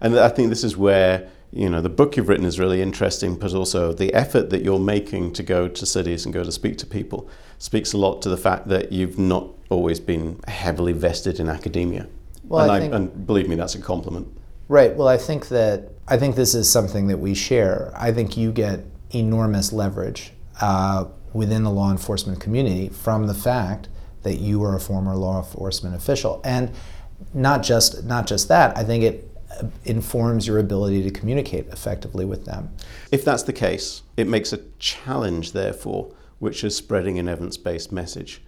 And 0.00 0.18
I 0.18 0.28
think 0.28 0.48
this 0.48 0.64
is 0.64 0.76
where 0.76 1.28
you 1.52 1.68
know 1.68 1.80
the 1.80 1.88
book 1.88 2.16
you've 2.16 2.28
written 2.28 2.46
is 2.46 2.58
really 2.58 2.80
interesting, 2.80 3.36
but 3.36 3.52
also 3.54 3.92
the 3.92 4.14
effort 4.14 4.50
that 4.50 4.62
you're 4.62 4.78
making 4.78 5.32
to 5.34 5.42
go 5.42 5.68
to 5.68 5.86
cities 5.86 6.24
and 6.24 6.32
go 6.32 6.44
to 6.44 6.52
speak 6.52 6.78
to 6.78 6.86
people 6.86 7.28
speaks 7.58 7.92
a 7.92 7.98
lot 7.98 8.22
to 8.22 8.28
the 8.28 8.36
fact 8.36 8.68
that 8.68 8.92
you've 8.92 9.18
not 9.18 9.48
always 9.68 10.00
been 10.00 10.40
heavily 10.48 10.92
vested 10.92 11.40
in 11.40 11.48
academia. 11.48 12.06
Well, 12.44 12.64
and, 12.64 12.72
I 12.72 12.80
think, 12.80 12.92
I, 12.92 12.96
and 12.96 13.26
believe 13.26 13.48
me, 13.48 13.56
that's 13.56 13.74
a 13.74 13.80
compliment. 13.80 14.28
Right. 14.70 14.94
Well, 14.94 15.08
I 15.08 15.16
think 15.16 15.48
that 15.48 15.90
I 16.06 16.16
think 16.16 16.36
this 16.36 16.54
is 16.54 16.70
something 16.70 17.08
that 17.08 17.18
we 17.18 17.34
share. 17.34 17.92
I 17.96 18.12
think 18.12 18.36
you 18.36 18.52
get 18.52 18.84
enormous 19.10 19.72
leverage 19.72 20.30
uh, 20.60 21.06
within 21.32 21.64
the 21.64 21.70
law 21.70 21.90
enforcement 21.90 22.38
community 22.38 22.88
from 22.88 23.26
the 23.26 23.34
fact 23.34 23.88
that 24.22 24.36
you 24.36 24.62
are 24.62 24.76
a 24.76 24.80
former 24.80 25.16
law 25.16 25.38
enforcement 25.38 25.96
official, 25.96 26.40
and 26.44 26.70
not 27.34 27.64
just 27.64 28.04
not 28.04 28.28
just 28.28 28.46
that. 28.46 28.78
I 28.78 28.84
think 28.84 29.02
it 29.02 29.36
uh, 29.60 29.66
informs 29.86 30.46
your 30.46 30.60
ability 30.60 31.02
to 31.02 31.10
communicate 31.10 31.66
effectively 31.72 32.24
with 32.24 32.44
them. 32.44 32.70
If 33.10 33.24
that's 33.24 33.42
the 33.42 33.52
case, 33.52 34.02
it 34.16 34.28
makes 34.28 34.52
a 34.52 34.60
challenge, 34.78 35.50
therefore, 35.50 36.14
which 36.38 36.62
is 36.62 36.76
spreading 36.76 37.18
an 37.18 37.28
evidence 37.28 37.56
based 37.56 37.90
message. 37.90 38.40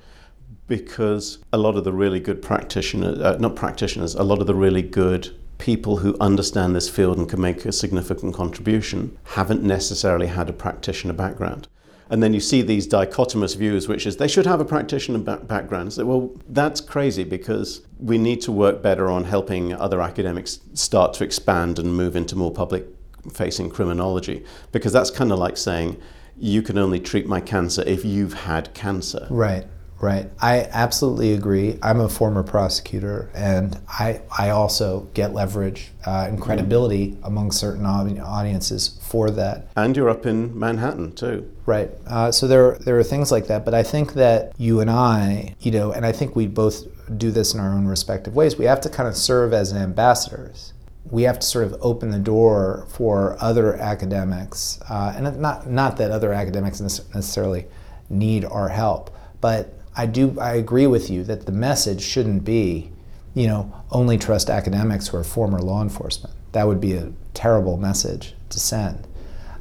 Because 0.68 1.38
a 1.52 1.58
lot 1.58 1.74
of 1.74 1.82
the 1.82 1.92
really 1.92 2.20
good 2.20 2.42
practitioners, 2.42 3.18
uh, 3.18 3.38
not 3.40 3.56
practitioners, 3.56 4.14
a 4.14 4.22
lot 4.22 4.40
of 4.40 4.46
the 4.46 4.54
really 4.54 4.82
good 4.82 5.34
people 5.62 5.98
who 5.98 6.16
understand 6.18 6.74
this 6.74 6.88
field 6.88 7.16
and 7.16 7.28
can 7.28 7.40
make 7.40 7.64
a 7.64 7.70
significant 7.70 8.34
contribution 8.34 9.16
haven't 9.22 9.62
necessarily 9.62 10.26
had 10.26 10.50
a 10.50 10.52
practitioner 10.52 11.12
background. 11.12 11.68
And 12.10 12.20
then 12.20 12.34
you 12.34 12.40
see 12.40 12.62
these 12.62 12.88
dichotomous 12.88 13.56
views, 13.56 13.86
which 13.86 14.04
is 14.04 14.16
they 14.16 14.26
should 14.26 14.44
have 14.44 14.58
a 14.60 14.64
practitioner 14.64 15.20
background. 15.20 15.92
So, 15.92 16.04
well, 16.04 16.32
that's 16.48 16.80
crazy 16.80 17.22
because 17.22 17.86
we 18.00 18.18
need 18.18 18.40
to 18.40 18.50
work 18.50 18.82
better 18.82 19.08
on 19.08 19.22
helping 19.22 19.72
other 19.72 20.02
academics 20.02 20.58
start 20.74 21.14
to 21.14 21.24
expand 21.24 21.78
and 21.78 21.96
move 21.96 22.16
into 22.16 22.34
more 22.34 22.50
public 22.50 22.84
facing 23.32 23.70
criminology. 23.70 24.44
Because 24.72 24.92
that's 24.92 25.12
kind 25.12 25.30
of 25.30 25.38
like 25.38 25.56
saying, 25.56 25.96
you 26.36 26.62
can 26.62 26.76
only 26.76 26.98
treat 26.98 27.28
my 27.28 27.40
cancer 27.40 27.84
if 27.86 28.04
you've 28.04 28.34
had 28.34 28.74
cancer. 28.74 29.28
Right, 29.30 29.64
right. 30.02 30.28
I 30.40 30.68
absolutely 30.70 31.32
agree. 31.32 31.78
I'm 31.82 32.00
a 32.00 32.08
former 32.08 32.42
prosecutor, 32.42 33.30
and 33.32 33.80
I, 33.88 34.20
I 34.36 34.50
also 34.50 35.08
get 35.14 35.32
leverage 35.32 35.90
uh, 36.04 36.26
and 36.28 36.38
credibility 36.38 37.12
mm. 37.12 37.26
among 37.26 37.52
certain 37.52 37.86
audiences 37.86 38.98
for 39.00 39.30
that. 39.30 39.68
And 39.76 39.96
you're 39.96 40.10
up 40.10 40.26
in 40.26 40.58
Manhattan 40.58 41.14
too. 41.14 41.50
Right. 41.64 41.90
Uh, 42.06 42.30
so 42.30 42.46
there, 42.46 42.76
there 42.78 42.98
are 42.98 43.04
things 43.04 43.32
like 43.32 43.46
that. 43.46 43.64
But 43.64 43.72
I 43.72 43.82
think 43.82 44.12
that 44.14 44.52
you 44.58 44.80
and 44.80 44.90
I, 44.90 45.54
you 45.60 45.70
know, 45.70 45.92
and 45.92 46.04
I 46.04 46.12
think 46.12 46.36
we 46.36 46.46
both 46.48 46.84
do 47.16 47.30
this 47.30 47.54
in 47.54 47.60
our 47.60 47.72
own 47.72 47.86
respective 47.86 48.34
ways, 48.34 48.58
we 48.58 48.64
have 48.66 48.80
to 48.82 48.90
kind 48.90 49.08
of 49.08 49.16
serve 49.16 49.54
as 49.54 49.72
ambassadors 49.72 50.72
we 51.12 51.24
have 51.24 51.38
to 51.38 51.46
sort 51.46 51.64
of 51.64 51.76
open 51.80 52.10
the 52.10 52.18
door 52.18 52.86
for 52.88 53.36
other 53.38 53.74
academics, 53.74 54.80
uh, 54.88 55.12
and 55.14 55.38
not 55.40 55.68
not 55.68 55.96
that 55.98 56.10
other 56.10 56.32
academics 56.32 56.80
necessarily 56.80 57.66
need 58.08 58.44
our 58.44 58.68
help, 58.68 59.14
but 59.40 59.74
I 59.96 60.06
do 60.06 60.38
I 60.40 60.54
agree 60.54 60.86
with 60.86 61.10
you 61.10 61.22
that 61.24 61.46
the 61.46 61.52
message 61.52 62.02
shouldn't 62.02 62.44
be, 62.44 62.90
you 63.34 63.46
know, 63.46 63.72
only 63.90 64.18
trust 64.18 64.48
academics 64.48 65.08
who 65.08 65.18
are 65.18 65.24
former 65.24 65.60
law 65.60 65.82
enforcement. 65.82 66.34
That 66.52 66.66
would 66.66 66.80
be 66.80 66.94
a 66.94 67.12
terrible 67.34 67.76
message 67.76 68.34
to 68.50 68.60
send. 68.60 69.06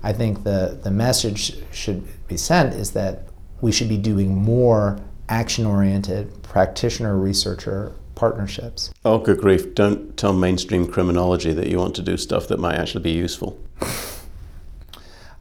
I 0.03 0.13
think 0.13 0.43
the 0.43 0.79
the 0.81 0.91
message 0.91 1.57
should 1.71 2.07
be 2.27 2.37
sent 2.37 2.73
is 2.73 2.91
that 2.91 3.23
we 3.61 3.71
should 3.71 3.89
be 3.89 3.97
doing 3.97 4.35
more 4.35 4.99
action 5.29 5.65
oriented 5.65 6.43
practitioner 6.43 7.17
researcher 7.17 7.93
partnerships. 8.15 8.93
Oh, 9.05 9.17
good 9.17 9.39
grief. 9.39 9.73
Don't 9.73 10.15
tell 10.17 10.33
mainstream 10.33 10.87
criminology 10.87 11.53
that 11.53 11.67
you 11.67 11.77
want 11.77 11.95
to 11.95 12.01
do 12.01 12.17
stuff 12.17 12.47
that 12.49 12.59
might 12.59 12.75
actually 12.75 13.03
be 13.03 13.11
useful. 13.11 13.59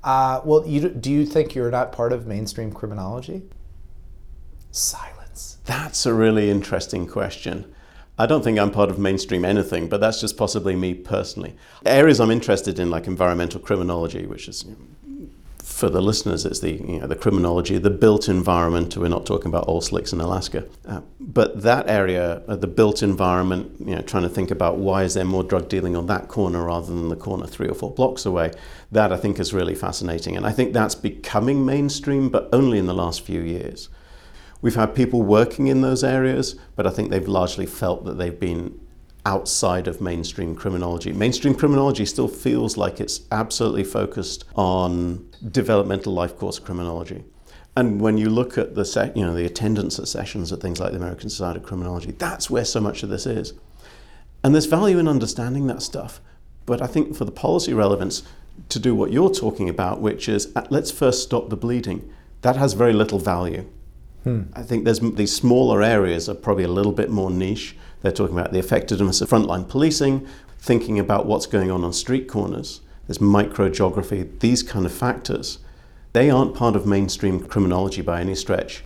Uh, 0.02 0.40
well, 0.44 0.66
you, 0.66 0.88
do 0.88 1.10
you 1.10 1.26
think 1.26 1.54
you're 1.54 1.70
not 1.70 1.92
part 1.92 2.12
of 2.12 2.26
mainstream 2.26 2.72
criminology? 2.72 3.42
Silence. 4.70 5.58
That's 5.64 6.06
a 6.06 6.14
really 6.14 6.50
interesting 6.50 7.06
question. 7.06 7.72
I 8.18 8.26
don't 8.26 8.44
think 8.44 8.58
I'm 8.58 8.70
part 8.70 8.90
of 8.90 8.98
mainstream 8.98 9.44
anything, 9.44 9.88
but 9.88 10.00
that's 10.00 10.20
just 10.20 10.36
possibly 10.36 10.76
me 10.76 10.92
personally. 10.92 11.56
Areas 11.86 12.20
I'm 12.20 12.30
interested 12.30 12.78
in, 12.78 12.90
like 12.90 13.06
environmental 13.06 13.60
criminology, 13.60 14.26
which 14.26 14.46
is 14.46 14.64
you 14.64 14.72
know, 14.72 15.28
for 15.62 15.88
the 15.88 16.02
listeners, 16.02 16.44
it's 16.44 16.60
the 16.60 16.72
you 16.72 17.00
know, 17.00 17.06
the 17.06 17.16
criminology, 17.16 17.78
the 17.78 17.88
built 17.88 18.28
environment. 18.28 18.94
We're 18.96 19.08
not 19.08 19.24
talking 19.24 19.46
about 19.46 19.64
all 19.64 19.80
slicks 19.80 20.12
in 20.12 20.20
Alaska, 20.20 20.66
uh, 20.86 21.00
but 21.18 21.62
that 21.62 21.88
area, 21.88 22.42
uh, 22.46 22.56
the 22.56 22.66
built 22.66 23.02
environment. 23.02 23.80
You 23.80 23.94
know, 23.96 24.02
trying 24.02 24.24
to 24.24 24.28
think 24.28 24.50
about 24.50 24.76
why 24.76 25.04
is 25.04 25.14
there 25.14 25.24
more 25.24 25.42
drug 25.42 25.70
dealing 25.70 25.96
on 25.96 26.06
that 26.06 26.28
corner 26.28 26.66
rather 26.66 26.88
than 26.88 27.08
the 27.08 27.16
corner 27.16 27.46
three 27.46 27.68
or 27.68 27.74
four 27.74 27.90
blocks 27.90 28.26
away. 28.26 28.52
That 28.92 29.12
I 29.12 29.16
think 29.16 29.38
is 29.38 29.54
really 29.54 29.74
fascinating, 29.74 30.36
and 30.36 30.46
I 30.46 30.52
think 30.52 30.74
that's 30.74 30.94
becoming 30.94 31.64
mainstream, 31.64 32.28
but 32.28 32.50
only 32.52 32.78
in 32.78 32.84
the 32.86 32.94
last 32.94 33.22
few 33.22 33.40
years. 33.40 33.88
We've 34.62 34.74
had 34.74 34.94
people 34.94 35.22
working 35.22 35.68
in 35.68 35.80
those 35.80 36.04
areas, 36.04 36.56
but 36.76 36.86
I 36.86 36.90
think 36.90 37.10
they've 37.10 37.26
largely 37.26 37.66
felt 37.66 38.04
that 38.04 38.18
they've 38.18 38.38
been 38.38 38.78
outside 39.26 39.86
of 39.86 40.00
mainstream 40.00 40.54
criminology. 40.54 41.12
Mainstream 41.12 41.54
criminology 41.54 42.04
still 42.04 42.28
feels 42.28 42.76
like 42.76 43.00
it's 43.00 43.22
absolutely 43.30 43.84
focused 43.84 44.44
on 44.54 45.28
developmental 45.50 46.12
life 46.12 46.36
course 46.36 46.58
criminology. 46.58 47.24
And 47.76 48.00
when 48.00 48.18
you 48.18 48.28
look 48.28 48.58
at 48.58 48.74
the 48.74 49.12
you 49.14 49.24
know 49.24 49.34
the 49.34 49.46
attendance 49.46 49.98
at 49.98 50.08
sessions 50.08 50.52
at 50.52 50.60
things 50.60 50.80
like 50.80 50.90
the 50.90 50.98
American 50.98 51.30
Society 51.30 51.60
of 51.60 51.66
Criminology, 51.66 52.12
that's 52.12 52.50
where 52.50 52.64
so 52.64 52.80
much 52.80 53.02
of 53.02 53.08
this 53.08 53.26
is. 53.26 53.54
And 54.42 54.54
there's 54.54 54.66
value 54.66 54.98
in 54.98 55.06
understanding 55.06 55.66
that 55.68 55.82
stuff. 55.82 56.20
But 56.66 56.82
I 56.82 56.86
think 56.86 57.14
for 57.14 57.24
the 57.24 57.32
policy 57.32 57.72
relevance 57.72 58.22
to 58.68 58.78
do 58.78 58.94
what 58.94 59.12
you're 59.12 59.32
talking 59.32 59.68
about, 59.68 60.00
which 60.00 60.28
is 60.28 60.52
uh, 60.56 60.66
let's 60.70 60.90
first 60.90 61.22
stop 61.22 61.48
the 61.48 61.56
bleeding, 61.56 62.10
that 62.42 62.56
has 62.56 62.72
very 62.72 62.92
little 62.92 63.18
value. 63.18 63.66
Hmm. 64.24 64.42
I 64.52 64.62
think 64.62 64.84
there's 64.84 65.00
these 65.00 65.34
smaller 65.34 65.82
areas 65.82 66.28
are 66.28 66.34
probably 66.34 66.64
a 66.64 66.68
little 66.68 66.92
bit 66.92 67.10
more 67.10 67.30
niche. 67.30 67.76
They're 68.02 68.12
talking 68.12 68.38
about 68.38 68.52
the 68.52 68.58
effectiveness 68.58 69.20
of 69.20 69.30
frontline 69.30 69.68
policing, 69.68 70.26
thinking 70.58 70.98
about 70.98 71.26
what's 71.26 71.46
going 71.46 71.70
on 71.70 71.84
on 71.84 71.92
street 71.92 72.28
corners. 72.28 72.80
There's 73.06 73.18
microgeography, 73.18 74.38
these 74.40 74.62
kind 74.62 74.86
of 74.86 74.92
factors. 74.92 75.58
They 76.12 76.30
aren't 76.30 76.54
part 76.54 76.76
of 76.76 76.86
mainstream 76.86 77.40
criminology 77.40 78.02
by 78.02 78.20
any 78.20 78.34
stretch. 78.34 78.84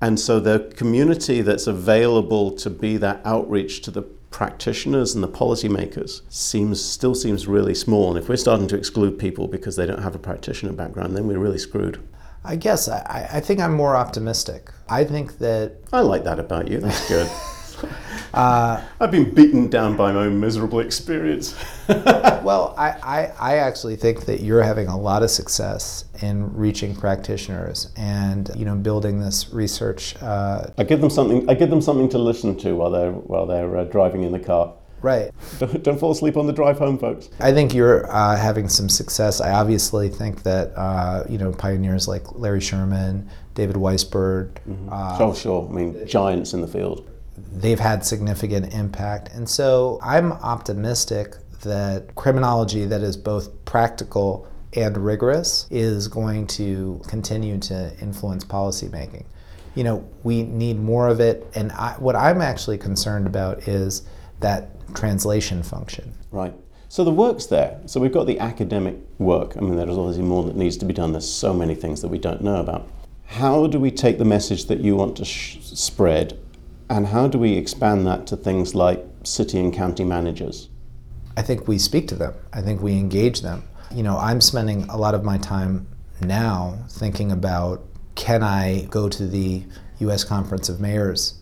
And 0.00 0.20
so 0.20 0.38
the 0.38 0.72
community 0.76 1.42
that's 1.42 1.66
available 1.66 2.52
to 2.52 2.70
be 2.70 2.96
that 2.98 3.20
outreach 3.24 3.82
to 3.82 3.90
the 3.90 4.02
practitioners 4.30 5.14
and 5.14 5.24
the 5.24 5.28
policymakers 5.28 6.20
seems 6.28 6.80
still 6.80 7.14
seems 7.14 7.48
really 7.48 7.74
small. 7.74 8.10
And 8.10 8.18
if 8.18 8.28
we're 8.28 8.36
starting 8.36 8.68
to 8.68 8.76
exclude 8.76 9.18
people 9.18 9.48
because 9.48 9.76
they 9.76 9.86
don't 9.86 10.02
have 10.02 10.14
a 10.14 10.18
practitioner 10.18 10.72
background, 10.72 11.16
then 11.16 11.26
we're 11.26 11.38
really 11.38 11.58
screwed. 11.58 11.98
I 12.44 12.56
guess 12.56 12.88
I, 12.88 13.28
I 13.34 13.40
think 13.40 13.60
I'm 13.60 13.74
more 13.74 13.96
optimistic. 13.96 14.70
I 14.88 15.04
think 15.04 15.38
that. 15.38 15.76
I 15.92 16.00
like 16.00 16.24
that 16.24 16.38
about 16.38 16.68
you. 16.68 16.78
That's 16.78 17.08
good. 17.08 17.30
Uh, 18.34 18.82
I've 19.00 19.10
been 19.10 19.32
beaten 19.34 19.68
down 19.68 19.96
by 19.96 20.12
my 20.12 20.26
own 20.26 20.38
miserable 20.38 20.80
experience. 20.80 21.54
well, 21.88 22.74
I, 22.76 22.90
I, 23.02 23.32
I, 23.40 23.56
actually 23.56 23.96
think 23.96 24.26
that 24.26 24.40
you're 24.40 24.62
having 24.62 24.86
a 24.86 24.98
lot 24.98 25.22
of 25.22 25.30
success 25.30 26.04
in 26.20 26.54
reaching 26.54 26.94
practitioners 26.94 27.90
and 27.96 28.50
you 28.54 28.66
know 28.66 28.74
building 28.74 29.20
this 29.20 29.50
research. 29.50 30.14
Uh, 30.20 30.66
I 30.76 30.84
give 30.84 31.00
them 31.00 31.08
something. 31.08 31.48
I 31.48 31.54
give 31.54 31.70
them 31.70 31.80
something 31.80 32.08
to 32.10 32.18
listen 32.18 32.56
to 32.58 32.76
while 32.76 32.90
they're 32.90 33.12
while 33.12 33.46
they're 33.46 33.78
uh, 33.78 33.84
driving 33.84 34.24
in 34.24 34.32
the 34.32 34.40
car. 34.40 34.74
Right. 35.00 35.30
Don't, 35.58 35.82
don't, 35.82 36.00
fall 36.00 36.10
asleep 36.10 36.36
on 36.36 36.46
the 36.46 36.52
drive 36.52 36.78
home, 36.78 36.98
folks. 36.98 37.28
I 37.40 37.52
think 37.52 37.72
you're 37.72 38.10
uh, 38.10 38.36
having 38.36 38.68
some 38.68 38.88
success. 38.88 39.40
I 39.40 39.52
obviously 39.52 40.08
think 40.08 40.42
that 40.42 40.72
uh, 40.76 41.24
you 41.28 41.38
know 41.38 41.52
pioneers 41.52 42.08
like 42.08 42.34
Larry 42.34 42.60
Sherman, 42.60 43.28
David 43.54 43.76
Weisburd. 43.76 44.54
Mm-hmm. 44.68 44.88
Uh, 44.90 45.18
oh, 45.20 45.34
sure. 45.34 45.68
I 45.68 45.72
mean, 45.72 46.06
giants 46.06 46.52
in 46.52 46.60
the 46.60 46.68
field. 46.68 47.08
They've 47.52 47.78
had 47.78 48.04
significant 48.04 48.74
impact, 48.74 49.30
and 49.32 49.48
so 49.48 50.00
I'm 50.02 50.32
optimistic 50.32 51.36
that 51.62 52.14
criminology 52.14 52.84
that 52.84 53.02
is 53.02 53.16
both 53.16 53.64
practical 53.64 54.48
and 54.74 54.96
rigorous 54.98 55.66
is 55.70 56.08
going 56.08 56.46
to 56.46 57.00
continue 57.06 57.58
to 57.58 57.92
influence 58.00 58.44
policymaking. 58.44 59.24
You 59.74 59.84
know, 59.84 60.08
we 60.24 60.42
need 60.42 60.78
more 60.78 61.08
of 61.08 61.20
it, 61.20 61.46
and 61.54 61.70
I, 61.72 61.94
what 61.98 62.16
I'm 62.16 62.40
actually 62.40 62.78
concerned 62.78 63.26
about 63.26 63.68
is 63.68 64.02
that 64.40 64.70
translation 64.94 65.62
function. 65.62 66.12
Right. 66.30 66.54
So 66.88 67.04
the 67.04 67.10
work's 67.12 67.46
there. 67.46 67.80
So 67.86 68.00
we've 68.00 68.12
got 68.12 68.26
the 68.26 68.38
academic 68.38 68.96
work. 69.18 69.56
I 69.56 69.60
mean, 69.60 69.76
there's 69.76 69.96
obviously 69.96 70.22
more 70.22 70.42
that 70.44 70.56
needs 70.56 70.76
to 70.78 70.86
be 70.86 70.94
done. 70.94 71.12
There's 71.12 71.30
so 71.30 71.52
many 71.52 71.74
things 71.74 72.00
that 72.00 72.08
we 72.08 72.18
don't 72.18 72.40
know 72.40 72.56
about. 72.56 72.88
How 73.26 73.66
do 73.66 73.78
we 73.78 73.90
take 73.90 74.16
the 74.16 74.24
message 74.24 74.64
that 74.66 74.80
you 74.80 74.96
want 74.96 75.16
to 75.18 75.24
sh- 75.24 75.58
spread, 75.60 76.38
and 76.88 77.08
how 77.08 77.28
do 77.28 77.38
we 77.38 77.58
expand 77.58 78.06
that 78.06 78.26
to 78.28 78.36
things 78.36 78.74
like 78.74 79.04
city 79.22 79.58
and 79.60 79.72
county 79.72 80.02
managers? 80.02 80.70
I 81.36 81.42
think 81.42 81.68
we 81.68 81.78
speak 81.78 82.08
to 82.08 82.14
them. 82.14 82.34
I 82.54 82.62
think 82.62 82.80
we 82.80 82.94
engage 82.94 83.42
them. 83.42 83.64
You 83.94 84.02
know, 84.02 84.16
I'm 84.16 84.40
spending 84.40 84.84
a 84.84 84.96
lot 84.96 85.14
of 85.14 85.24
my 85.24 85.36
time 85.36 85.86
now 86.22 86.78
thinking 86.88 87.30
about 87.30 87.84
can 88.14 88.42
I 88.42 88.86
go 88.90 89.10
to 89.10 89.26
the 89.26 89.62
U.S. 90.00 90.24
Conference 90.24 90.70
of 90.70 90.80
Mayors 90.80 91.34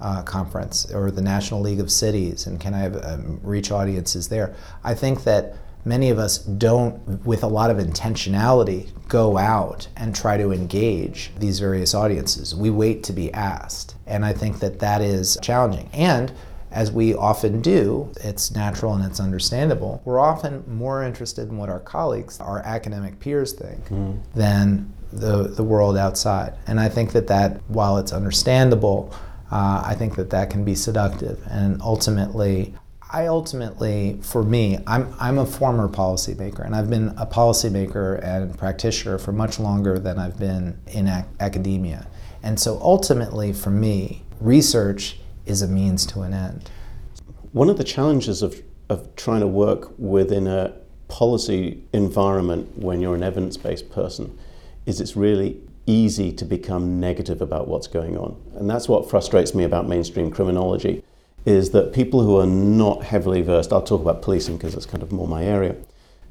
uh, 0.00 0.22
conference 0.22 0.90
or 0.92 1.10
the 1.10 1.22
National 1.22 1.60
League 1.60 1.80
of 1.80 1.90
Cities, 1.90 2.46
and 2.46 2.58
can 2.60 2.74
I 2.74 2.78
have, 2.80 3.04
um, 3.04 3.40
reach 3.42 3.70
audiences 3.70 4.28
there? 4.28 4.54
I 4.84 4.94
think 4.94 5.24
that 5.24 5.56
many 5.84 6.10
of 6.10 6.18
us 6.18 6.38
don't, 6.38 7.24
with 7.24 7.42
a 7.42 7.48
lot 7.48 7.70
of 7.70 7.78
intentionality, 7.78 8.88
go 9.08 9.38
out 9.38 9.88
and 9.96 10.14
try 10.14 10.36
to 10.36 10.52
engage 10.52 11.30
these 11.38 11.58
various 11.58 11.94
audiences. 11.94 12.54
We 12.54 12.70
wait 12.70 13.02
to 13.04 13.12
be 13.12 13.32
asked, 13.32 13.94
and 14.06 14.24
I 14.24 14.32
think 14.32 14.60
that 14.60 14.78
that 14.80 15.00
is 15.00 15.38
challenging. 15.42 15.88
And 15.92 16.32
as 16.70 16.92
we 16.92 17.14
often 17.14 17.60
do, 17.60 18.12
it's 18.22 18.52
natural 18.52 18.94
and 18.94 19.04
it's 19.04 19.18
understandable. 19.18 20.00
We're 20.04 20.20
often 20.20 20.62
more 20.68 21.02
interested 21.02 21.48
in 21.48 21.56
what 21.56 21.68
our 21.68 21.80
colleagues, 21.80 22.38
our 22.40 22.60
academic 22.60 23.18
peers 23.18 23.52
think, 23.52 23.88
mm. 23.88 24.20
than 24.34 24.92
the, 25.12 25.48
the 25.48 25.64
world 25.64 25.96
outside. 25.96 26.54
And 26.68 26.78
I 26.78 26.88
think 26.88 27.10
that 27.12 27.26
that, 27.26 27.60
while 27.66 27.98
it's 27.98 28.12
understandable, 28.12 29.12
uh, 29.50 29.82
I 29.84 29.94
think 29.94 30.16
that 30.16 30.30
that 30.30 30.50
can 30.50 30.64
be 30.64 30.74
seductive. 30.74 31.40
And 31.50 31.80
ultimately, 31.82 32.74
I 33.12 33.26
ultimately, 33.26 34.20
for 34.22 34.44
me, 34.44 34.78
I'm, 34.86 35.12
I'm 35.18 35.38
a 35.38 35.46
former 35.46 35.88
policymaker, 35.88 36.64
and 36.64 36.76
I've 36.76 36.88
been 36.88 37.08
a 37.18 37.26
policymaker 37.26 38.22
and 38.22 38.56
practitioner 38.56 39.18
for 39.18 39.32
much 39.32 39.58
longer 39.58 39.98
than 39.98 40.18
I've 40.18 40.38
been 40.38 40.78
in 40.86 41.08
ac- 41.08 41.26
academia. 41.40 42.06
And 42.42 42.58
so 42.58 42.78
ultimately, 42.80 43.52
for 43.52 43.70
me, 43.70 44.22
research 44.40 45.18
is 45.44 45.60
a 45.62 45.66
means 45.66 46.06
to 46.06 46.20
an 46.20 46.32
end. 46.32 46.70
One 47.52 47.68
of 47.68 47.78
the 47.78 47.84
challenges 47.84 48.42
of, 48.42 48.62
of 48.88 49.14
trying 49.16 49.40
to 49.40 49.48
work 49.48 49.92
within 49.98 50.46
a 50.46 50.72
policy 51.08 51.82
environment 51.92 52.78
when 52.78 53.00
you're 53.00 53.16
an 53.16 53.24
evidence 53.24 53.56
based 53.56 53.90
person 53.90 54.38
is 54.86 55.00
it's 55.00 55.16
really 55.16 55.60
easy 55.90 56.32
to 56.32 56.44
become 56.44 57.00
negative 57.00 57.40
about 57.40 57.68
what's 57.68 57.86
going 57.86 58.16
on. 58.16 58.40
And 58.54 58.70
that's 58.70 58.88
what 58.88 59.10
frustrates 59.10 59.54
me 59.54 59.64
about 59.64 59.88
mainstream 59.88 60.30
criminology 60.30 61.02
is 61.44 61.70
that 61.70 61.92
people 61.92 62.22
who 62.22 62.38
are 62.38 62.46
not 62.46 63.04
heavily 63.04 63.42
versed, 63.42 63.72
I'll 63.72 63.82
talk 63.82 64.02
about 64.02 64.22
policing 64.22 64.56
because 64.56 64.74
it's 64.74 64.86
kind 64.86 65.02
of 65.02 65.10
more 65.10 65.26
my 65.26 65.44
area, 65.44 65.74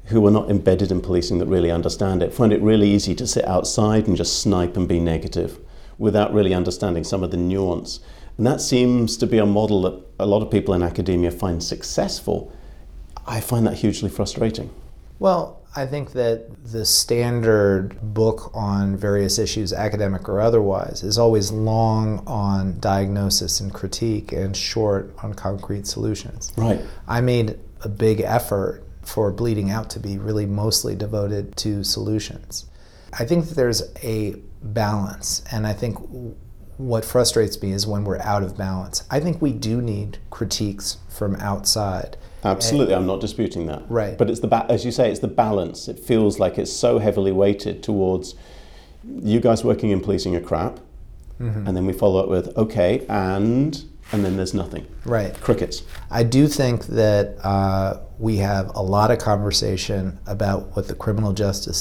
who 0.06 0.26
are 0.26 0.30
not 0.30 0.50
embedded 0.50 0.90
in 0.90 1.00
policing 1.00 1.38
that 1.38 1.46
really 1.46 1.70
understand 1.70 2.22
it, 2.22 2.32
find 2.32 2.52
it 2.52 2.62
really 2.62 2.88
easy 2.88 3.14
to 3.16 3.26
sit 3.26 3.44
outside 3.44 4.06
and 4.06 4.16
just 4.16 4.40
snipe 4.40 4.76
and 4.76 4.88
be 4.88 5.00
negative 5.00 5.58
without 5.98 6.32
really 6.32 6.54
understanding 6.54 7.04
some 7.04 7.22
of 7.22 7.30
the 7.30 7.36
nuance. 7.36 8.00
And 8.38 8.46
that 8.46 8.60
seems 8.60 9.16
to 9.18 9.26
be 9.26 9.38
a 9.38 9.46
model 9.46 9.82
that 9.82 10.00
a 10.18 10.26
lot 10.26 10.42
of 10.42 10.50
people 10.50 10.74
in 10.74 10.82
academia 10.82 11.30
find 11.30 11.62
successful. 11.62 12.52
I 13.26 13.40
find 13.40 13.66
that 13.66 13.74
hugely 13.74 14.08
frustrating. 14.08 14.70
Well, 15.18 15.59
I 15.76 15.86
think 15.86 16.12
that 16.12 16.64
the 16.64 16.84
standard 16.84 17.96
book 18.02 18.50
on 18.54 18.96
various 18.96 19.38
issues, 19.38 19.72
academic 19.72 20.28
or 20.28 20.40
otherwise, 20.40 21.04
is 21.04 21.16
always 21.16 21.52
long 21.52 22.24
on 22.26 22.80
diagnosis 22.80 23.60
and 23.60 23.72
critique 23.72 24.32
and 24.32 24.56
short 24.56 25.14
on 25.22 25.34
concrete 25.34 25.86
solutions. 25.86 26.52
Right. 26.56 26.80
I 27.06 27.20
made 27.20 27.58
a 27.82 27.88
big 27.88 28.20
effort 28.20 28.82
for 29.02 29.30
Bleeding 29.30 29.70
Out 29.70 29.90
to 29.90 30.00
be 30.00 30.18
really 30.18 30.46
mostly 30.46 30.96
devoted 30.96 31.56
to 31.58 31.84
solutions. 31.84 32.66
I 33.12 33.24
think 33.24 33.46
that 33.48 33.54
there's 33.54 33.82
a 34.02 34.36
balance, 34.62 35.42
and 35.52 35.66
I 35.66 35.72
think 35.72 35.98
what 36.88 37.04
frustrates 37.04 37.60
me 37.62 37.72
is 37.72 37.86
when 37.86 38.04
we're 38.04 38.20
out 38.20 38.42
of 38.42 38.56
balance. 38.56 39.04
I 39.10 39.20
think 39.20 39.40
we 39.40 39.52
do 39.52 39.80
need 39.80 40.18
critiques 40.30 40.98
from 41.08 41.36
outside 41.36 42.16
Absolutely, 42.44 42.94
I'm 42.94 43.06
not 43.06 43.20
disputing 43.20 43.66
that. 43.66 43.82
Right. 43.88 44.16
But 44.16 44.30
it's 44.30 44.40
the 44.40 44.46
ba- 44.46 44.66
as 44.68 44.84
you 44.84 44.92
say, 44.92 45.10
it's 45.10 45.20
the 45.20 45.28
balance. 45.28 45.88
It 45.88 45.98
feels 45.98 46.38
like 46.38 46.58
it's 46.58 46.72
so 46.72 46.98
heavily 46.98 47.32
weighted 47.32 47.82
towards 47.82 48.34
you 49.04 49.40
guys 49.40 49.64
working 49.64 49.90
in 49.90 50.00
policing 50.00 50.36
a 50.36 50.40
crap, 50.40 50.78
mm-hmm. 51.40 51.66
and 51.66 51.76
then 51.76 51.86
we 51.86 51.92
follow 51.92 52.22
up 52.22 52.28
with 52.28 52.56
okay, 52.56 53.04
and 53.08 53.84
and 54.12 54.24
then 54.24 54.36
there's 54.36 54.54
nothing. 54.54 54.86
Right. 55.04 55.38
Crickets. 55.40 55.82
I 56.10 56.22
do 56.24 56.48
think 56.48 56.86
that 56.86 57.36
uh, 57.44 58.00
we 58.18 58.38
have 58.38 58.74
a 58.74 58.82
lot 58.82 59.10
of 59.10 59.18
conversation 59.18 60.18
about 60.26 60.74
what 60.74 60.88
the 60.88 60.94
criminal 60.94 61.32
justice 61.32 61.80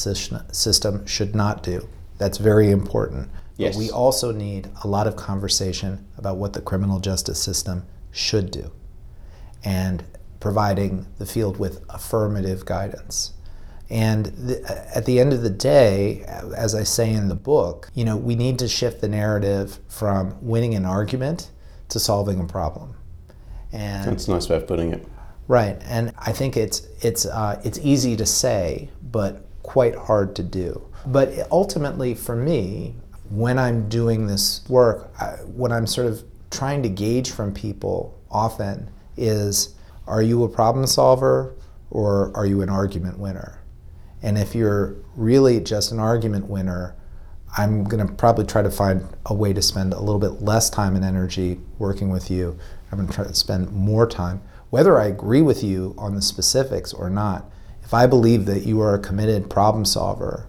system 0.52 1.06
should 1.06 1.36
not 1.36 1.64
do. 1.64 1.88
That's 2.18 2.38
very 2.38 2.70
important. 2.70 3.30
Yes. 3.60 3.76
But 3.76 3.80
we 3.80 3.92
also 3.92 4.32
need 4.32 4.70
a 4.86 4.88
lot 4.88 5.06
of 5.06 5.18
conversation 5.18 6.08
about 6.18 6.38
what 6.38 6.54
the 6.54 6.62
criminal 6.62 7.00
justice 7.00 7.44
system 7.44 7.86
should 8.10 8.52
do. 8.52 8.72
And 9.66 10.06
providing 10.40 11.06
the 11.18 11.26
field 11.26 11.60
with 11.60 11.84
affirmative 11.90 12.66
guidance. 12.66 13.34
And 13.90 14.28
the, 14.28 14.88
at 14.96 15.06
the 15.06 15.20
end 15.20 15.34
of 15.34 15.42
the 15.42 15.50
day, 15.50 16.24
as 16.56 16.74
I 16.74 16.84
say 16.84 17.12
in 17.12 17.28
the 17.28 17.36
book, 17.36 17.90
you 17.94 18.06
know, 18.06 18.16
we 18.16 18.36
need 18.36 18.60
to 18.60 18.68
shift 18.70 19.02
the 19.02 19.10
narrative 19.10 19.80
from 19.90 20.38
winning 20.42 20.74
an 20.76 20.86
argument 20.86 21.52
to 21.90 22.00
solving 22.00 22.40
a 22.40 22.46
problem. 22.46 22.96
And 23.74 24.10
that's 24.10 24.30
a 24.30 24.32
nice 24.32 24.48
way 24.48 24.56
of 24.56 24.68
putting 24.68 24.94
it. 24.94 25.06
Right, 25.50 25.78
and 25.82 26.14
I 26.18 26.32
think 26.32 26.56
it's 26.56 26.88
it's 27.02 27.26
uh, 27.26 27.60
it's 27.66 27.80
easy 27.80 28.16
to 28.16 28.26
say, 28.26 28.90
but 29.12 29.48
quite 29.64 29.96
hard 29.96 30.36
to 30.36 30.44
do. 30.44 30.88
But 31.08 31.48
ultimately, 31.52 32.14
for 32.14 32.36
me, 32.36 32.96
when 33.30 33.60
I'm 33.60 33.90
doing 33.90 34.28
this 34.28 34.68
work, 34.70 35.12
I, 35.20 35.28
what 35.46 35.72
I'm 35.72 35.88
sort 35.88 36.08
of 36.08 36.24
trying 36.50 36.84
to 36.84 36.90
gauge 36.90 37.32
from 37.32 37.54
people 37.54 38.20
often 38.32 38.90
is, 39.18 39.76
are 40.08 40.22
you 40.22 40.44
a 40.44 40.50
problem 40.50 40.88
solver 40.88 41.56
or 41.92 42.36
are 42.36 42.46
you 42.46 42.62
an 42.62 42.70
argument 42.70 43.20
winner? 43.20 43.62
And 44.22 44.38
if 44.38 44.56
you're 44.56 44.96
really 45.16 45.60
just 45.60 45.92
an 45.92 46.00
argument 46.00 46.48
winner, 46.48 46.96
I'm 47.58 47.84
going 47.84 48.06
to 48.06 48.14
probably 48.14 48.46
try 48.46 48.62
to 48.62 48.72
find 48.72 49.08
a 49.26 49.34
way 49.34 49.54
to 49.54 49.62
spend 49.62 49.94
a 49.94 50.00
little 50.00 50.20
bit 50.20 50.42
less 50.42 50.70
time 50.70 50.96
and 50.96 51.06
energy 51.06 51.60
working 51.78 52.10
with 52.10 52.30
you. 52.30 52.58
I'm 52.92 52.98
going 52.98 53.08
to 53.08 53.14
try 53.14 53.26
to 53.26 53.34
spend 53.34 53.72
more 53.72 54.08
time. 54.08 54.42
Whether 54.70 55.00
I 55.00 55.06
agree 55.06 55.42
with 55.42 55.64
you 55.64 55.96
on 55.98 56.16
the 56.16 56.22
specifics 56.22 56.94
or 56.94 57.10
not, 57.10 57.50
if 57.84 57.94
I 57.94 58.06
believe 58.06 58.46
that 58.46 58.66
you 58.66 58.82
are 58.82 58.94
a 58.94 59.00
committed 59.00 59.50
problem 59.50 59.86
solver 59.86 60.48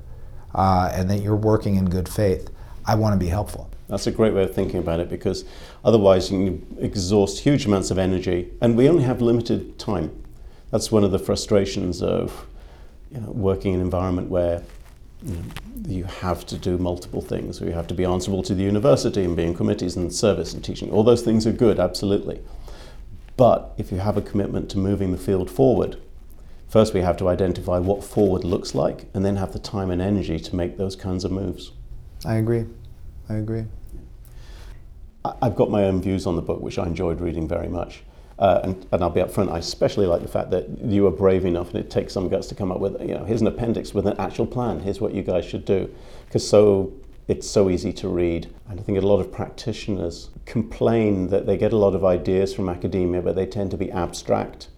uh, 0.55 0.90
and 0.95 1.09
that 1.11 1.23
you're 1.23 1.37
working 1.37 1.77
in 1.77 1.88
good 1.88 2.09
faith, 2.09 2.51
I 2.90 2.96
want 2.96 3.12
to 3.12 3.24
be 3.24 3.29
helpful. 3.29 3.70
That's 3.87 4.09
a 4.09 4.11
great 4.11 4.35
way 4.35 4.42
of 4.42 4.53
thinking 4.53 4.81
about 4.81 4.98
it 4.98 5.09
because 5.09 5.44
otherwise 5.85 6.29
you 6.33 6.38
can 6.38 6.76
exhaust 6.81 7.38
huge 7.38 7.64
amounts 7.64 7.92
of 7.92 7.98
energy 7.98 8.50
and 8.61 8.76
we 8.76 8.88
only 8.88 9.05
have 9.05 9.22
limited 9.22 9.79
time. 9.79 10.11
That's 10.72 10.90
one 10.90 11.05
of 11.05 11.12
the 11.12 11.18
frustrations 11.20 12.03
of 12.03 12.48
you 13.12 13.20
know, 13.20 13.31
working 13.31 13.74
in 13.74 13.79
an 13.79 13.87
environment 13.87 14.29
where 14.29 14.64
you, 15.22 15.37
know, 15.37 15.42
you 15.87 16.03
have 16.03 16.44
to 16.46 16.59
do 16.59 16.79
multiple 16.79 17.20
things. 17.20 17.61
You 17.61 17.70
have 17.70 17.87
to 17.87 17.94
be 17.94 18.05
answerable 18.05 18.42
to 18.42 18.57
the 18.57 18.64
university 18.64 19.22
and 19.22 19.37
be 19.37 19.44
in 19.44 19.55
committees 19.55 19.94
and 19.94 20.12
service 20.12 20.53
and 20.53 20.64
teaching. 20.64 20.90
All 20.90 21.05
those 21.05 21.22
things 21.22 21.46
are 21.46 21.53
good, 21.53 21.79
absolutely. 21.79 22.40
But 23.37 23.72
if 23.79 23.92
you 23.92 23.98
have 23.98 24.16
a 24.16 24.22
commitment 24.22 24.68
to 24.70 24.79
moving 24.79 25.12
the 25.12 25.18
field 25.18 25.48
forward, 25.48 25.96
first 26.68 26.92
we 26.92 27.03
have 27.03 27.16
to 27.18 27.29
identify 27.29 27.79
what 27.79 28.03
forward 28.03 28.42
looks 28.42 28.74
like 28.74 29.07
and 29.14 29.24
then 29.24 29.37
have 29.37 29.53
the 29.53 29.61
time 29.61 29.92
and 29.92 30.03
energy 30.03 30.40
to 30.40 30.57
make 30.57 30.76
those 30.76 30.96
kinds 30.96 31.24
of 31.24 31.31
moves. 31.31 31.70
I 32.24 32.35
agree. 32.35 32.66
I 33.31 33.35
agree. 33.35 33.64
I've 35.25 35.55
got 35.55 35.71
my 35.71 35.85
own 35.85 36.03
views 36.03 36.27
on 36.27 36.35
the 36.35 36.43
book, 36.43 36.61
which 36.61 36.79
I 36.79 36.87
enjoyed 36.87 37.21
reading 37.21 37.47
very 37.47 37.69
much. 37.69 38.03
Uh, 38.40 38.61
and, 38.64 38.87
and, 38.90 39.03
I'll 39.03 39.11
be 39.11 39.21
upfront, 39.21 39.53
I 39.53 39.59
especially 39.59 40.07
like 40.07 40.23
the 40.23 40.29
fact 40.29 40.51
that 40.51 40.66
you 40.83 41.03
were 41.03 41.11
brave 41.11 41.45
enough 41.45 41.69
and 41.75 41.79
it 41.79 41.90
takes 41.90 42.14
some 42.14 42.29
guts 42.31 42.49
to 42.49 42.55
come 42.55 42.73
up 42.73 42.81
with, 42.81 42.99
you 43.03 43.14
know, 43.14 43.25
here's 43.25 43.43
an 43.43 43.47
appendix 43.47 43.93
with 43.93 44.07
an 44.07 44.16
actual 44.19 44.47
plan, 44.47 44.81
here's 44.81 44.99
what 44.99 45.12
you 45.14 45.23
guys 45.23 45.45
should 45.45 45.66
do. 45.66 45.95
Because 46.25 46.49
so 46.49 46.93
it's 47.29 47.49
so 47.49 47.71
easy 47.71 47.93
to 47.93 48.09
read. 48.09 48.51
And 48.69 48.81
I 48.81 48.83
think 48.83 48.99
a 48.99 49.03
lot 49.03 49.21
of 49.21 49.31
practitioners 49.31 50.31
complain 50.47 51.29
that 51.29 51.47
they 51.47 51.59
get 51.59 51.73
a 51.73 51.77
lot 51.77 51.95
of 51.95 52.05
ideas 52.05 52.55
from 52.55 52.69
academia, 52.69 53.21
but 53.21 53.37
they 53.37 53.47
tend 53.47 53.71
to 53.73 53.77
be 53.77 53.93
abstract 53.93 54.69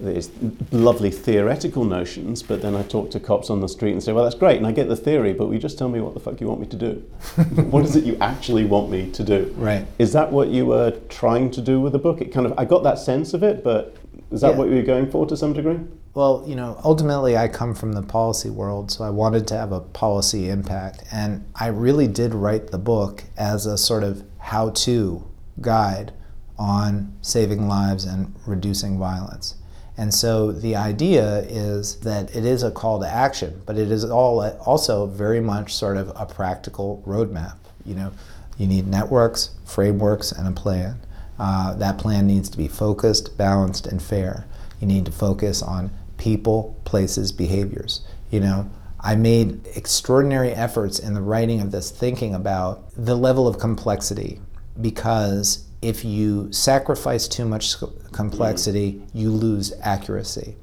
these 0.00 0.30
lovely 0.70 1.10
theoretical 1.10 1.84
notions, 1.84 2.42
but 2.42 2.62
then 2.62 2.74
I 2.76 2.82
talk 2.82 3.10
to 3.12 3.20
cops 3.20 3.50
on 3.50 3.60
the 3.60 3.68
street 3.68 3.92
and 3.92 4.02
say, 4.02 4.12
well, 4.12 4.24
that's 4.24 4.36
great, 4.36 4.56
and 4.56 4.66
I 4.66 4.72
get 4.72 4.88
the 4.88 4.96
theory, 4.96 5.32
but 5.32 5.46
will 5.46 5.54
you 5.54 5.60
just 5.60 5.76
tell 5.76 5.88
me 5.88 6.00
what 6.00 6.14
the 6.14 6.20
fuck 6.20 6.40
you 6.40 6.46
want 6.46 6.60
me 6.60 6.66
to 6.68 6.76
do? 6.76 6.92
what 7.70 7.84
is 7.84 7.96
it 7.96 8.04
you 8.04 8.16
actually 8.20 8.64
want 8.64 8.90
me 8.90 9.10
to 9.10 9.24
do? 9.24 9.52
Right. 9.56 9.86
Is 9.98 10.12
that 10.12 10.30
what 10.30 10.48
you 10.48 10.66
were 10.66 10.92
trying 11.08 11.50
to 11.52 11.60
do 11.60 11.80
with 11.80 11.92
the 11.92 11.98
book? 11.98 12.20
It 12.20 12.32
kind 12.32 12.46
of, 12.46 12.54
I 12.56 12.64
got 12.64 12.84
that 12.84 12.98
sense 12.98 13.34
of 13.34 13.42
it, 13.42 13.64
but 13.64 13.96
is 14.30 14.40
that 14.42 14.52
yeah. 14.52 14.56
what 14.56 14.68
you 14.68 14.76
were 14.76 14.82
going 14.82 15.10
for 15.10 15.26
to 15.26 15.36
some 15.36 15.52
degree? 15.52 15.80
Well, 16.14 16.44
you 16.46 16.54
know, 16.54 16.80
ultimately 16.84 17.36
I 17.36 17.48
come 17.48 17.74
from 17.74 17.92
the 17.92 18.02
policy 18.02 18.50
world, 18.50 18.90
so 18.90 19.04
I 19.04 19.10
wanted 19.10 19.46
to 19.48 19.54
have 19.56 19.72
a 19.72 19.80
policy 19.80 20.48
impact. 20.48 21.04
And 21.12 21.44
I 21.54 21.68
really 21.68 22.08
did 22.08 22.34
write 22.34 22.68
the 22.68 22.78
book 22.78 23.24
as 23.36 23.66
a 23.66 23.78
sort 23.78 24.04
of 24.04 24.24
how 24.38 24.70
to 24.70 25.24
guide 25.60 26.12
on 26.58 27.16
saving 27.22 27.68
lives 27.68 28.04
and 28.04 28.34
reducing 28.46 28.98
violence. 28.98 29.54
And 29.98 30.14
so 30.14 30.52
the 30.52 30.76
idea 30.76 31.40
is 31.40 31.96
that 31.96 32.34
it 32.34 32.44
is 32.44 32.62
a 32.62 32.70
call 32.70 33.00
to 33.00 33.08
action, 33.08 33.60
but 33.66 33.76
it 33.76 33.90
is 33.90 34.04
all 34.04 34.40
also 34.60 35.06
very 35.06 35.40
much 35.40 35.74
sort 35.74 35.96
of 35.96 36.12
a 36.14 36.24
practical 36.24 37.02
roadmap. 37.04 37.56
You 37.84 37.96
know, 37.96 38.12
you 38.56 38.68
need 38.68 38.86
networks, 38.86 39.50
frameworks, 39.64 40.30
and 40.30 40.46
a 40.46 40.52
plan. 40.52 41.00
Uh, 41.36 41.74
that 41.74 41.98
plan 41.98 42.28
needs 42.28 42.48
to 42.50 42.56
be 42.56 42.68
focused, 42.68 43.36
balanced, 43.36 43.86
and 43.86 44.00
fair. 44.00 44.46
You 44.80 44.86
need 44.86 45.04
to 45.06 45.12
focus 45.12 45.62
on 45.62 45.90
people, 46.16 46.80
places, 46.84 47.32
behaviors. 47.32 48.02
You 48.30 48.38
know, 48.38 48.70
I 49.00 49.16
made 49.16 49.66
extraordinary 49.74 50.52
efforts 50.52 51.00
in 51.00 51.14
the 51.14 51.22
writing 51.22 51.60
of 51.60 51.72
this 51.72 51.90
thinking 51.90 52.36
about 52.36 52.84
the 52.96 53.16
level 53.16 53.48
of 53.48 53.58
complexity 53.58 54.40
because 54.80 55.67
if 55.80 56.04
you 56.04 56.52
sacrifice 56.52 57.28
too 57.28 57.44
much 57.44 57.76
complexity, 58.12 59.02
you 59.12 59.30
lose 59.30 59.72
accuracy. 59.80 60.56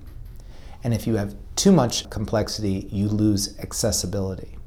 And 0.83 0.93
if 0.93 1.07
you 1.07 1.15
have 1.15 1.35
too 1.55 1.71
much 1.71 2.09
complexity, 2.09 2.87
you 2.91 3.07
lose 3.07 3.57
accessibility. 3.59 4.57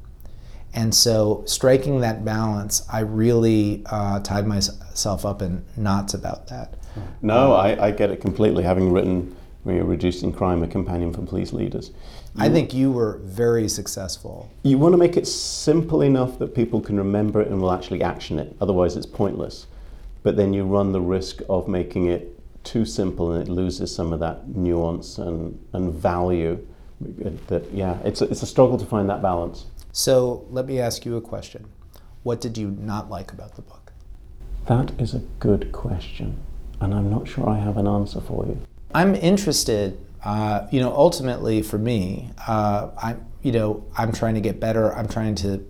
And 0.73 0.93
so, 0.93 1.43
striking 1.45 2.01
that 2.01 2.23
balance, 2.23 2.83
I 2.91 2.99
really 2.99 3.83
uh, 3.87 4.19
tied 4.19 4.45
myself 4.45 5.25
up 5.25 5.41
in 5.41 5.65
knots 5.77 6.13
about 6.13 6.47
that. 6.47 6.75
No, 7.21 7.53
I, 7.53 7.87
I 7.87 7.91
get 7.91 8.11
it 8.11 8.21
completely, 8.21 8.63
having 8.63 8.91
written 8.91 9.35
Reducing 9.65 10.31
Crime, 10.31 10.63
a 10.63 10.67
companion 10.67 11.13
for 11.13 11.21
police 11.21 11.53
leaders. 11.53 11.91
You, 12.35 12.43
I 12.43 12.49
think 12.49 12.73
you 12.73 12.91
were 12.91 13.19
very 13.23 13.67
successful. 13.67 14.49
You 14.63 14.77
want 14.77 14.93
to 14.93 14.97
make 14.97 15.17
it 15.17 15.27
simple 15.27 16.01
enough 16.01 16.37
that 16.39 16.53
people 16.53 16.81
can 16.81 16.97
remember 16.97 17.41
it 17.41 17.47
and 17.47 17.61
will 17.61 17.71
actually 17.71 18.03
action 18.03 18.39
it, 18.39 18.55
otherwise, 18.61 18.95
it's 18.95 19.05
pointless 19.05 19.67
but 20.23 20.35
then 20.35 20.53
you 20.53 20.63
run 20.63 20.91
the 20.91 21.01
risk 21.01 21.41
of 21.49 21.67
making 21.67 22.07
it 22.07 22.39
too 22.63 22.85
simple 22.85 23.31
and 23.31 23.47
it 23.47 23.51
loses 23.51 23.93
some 23.93 24.13
of 24.13 24.19
that 24.19 24.47
nuance 24.49 25.17
and, 25.17 25.59
and 25.73 25.93
value. 25.93 26.65
That 27.47 27.71
yeah, 27.71 27.97
it's 28.03 28.21
a, 28.21 28.25
it's 28.25 28.43
a 28.43 28.45
struggle 28.45 28.77
to 28.77 28.85
find 28.85 29.09
that 29.09 29.21
balance. 29.21 29.65
So 29.91 30.45
let 30.49 30.65
me 30.65 30.79
ask 30.79 31.05
you 31.05 31.15
a 31.15 31.21
question. 31.21 31.65
What 32.23 32.41
did 32.41 32.57
you 32.57 32.71
not 32.71 33.09
like 33.09 33.31
about 33.31 33.55
the 33.55 33.61
book? 33.61 33.93
That 34.67 34.91
is 34.99 35.13
a 35.13 35.19
good 35.39 35.71
question, 35.71 36.37
and 36.81 36.93
I'm 36.93 37.09
not 37.09 37.27
sure 37.27 37.49
I 37.49 37.57
have 37.57 37.77
an 37.77 37.87
answer 37.87 38.19
for 38.19 38.45
you. 38.45 38.59
I'm 38.93 39.15
interested. 39.15 39.97
Uh, 40.23 40.67
you 40.69 40.81
know, 40.81 40.93
ultimately 40.93 41.61
for 41.61 41.77
me, 41.77 42.31
uh, 42.45 42.89
I'm 43.01 43.25
you 43.41 43.53
know 43.53 43.85
I'm 43.97 44.11
trying 44.11 44.35
to 44.35 44.41
get 44.41 44.59
better. 44.59 44.93
I'm 44.93 45.07
trying 45.07 45.35
to 45.35 45.65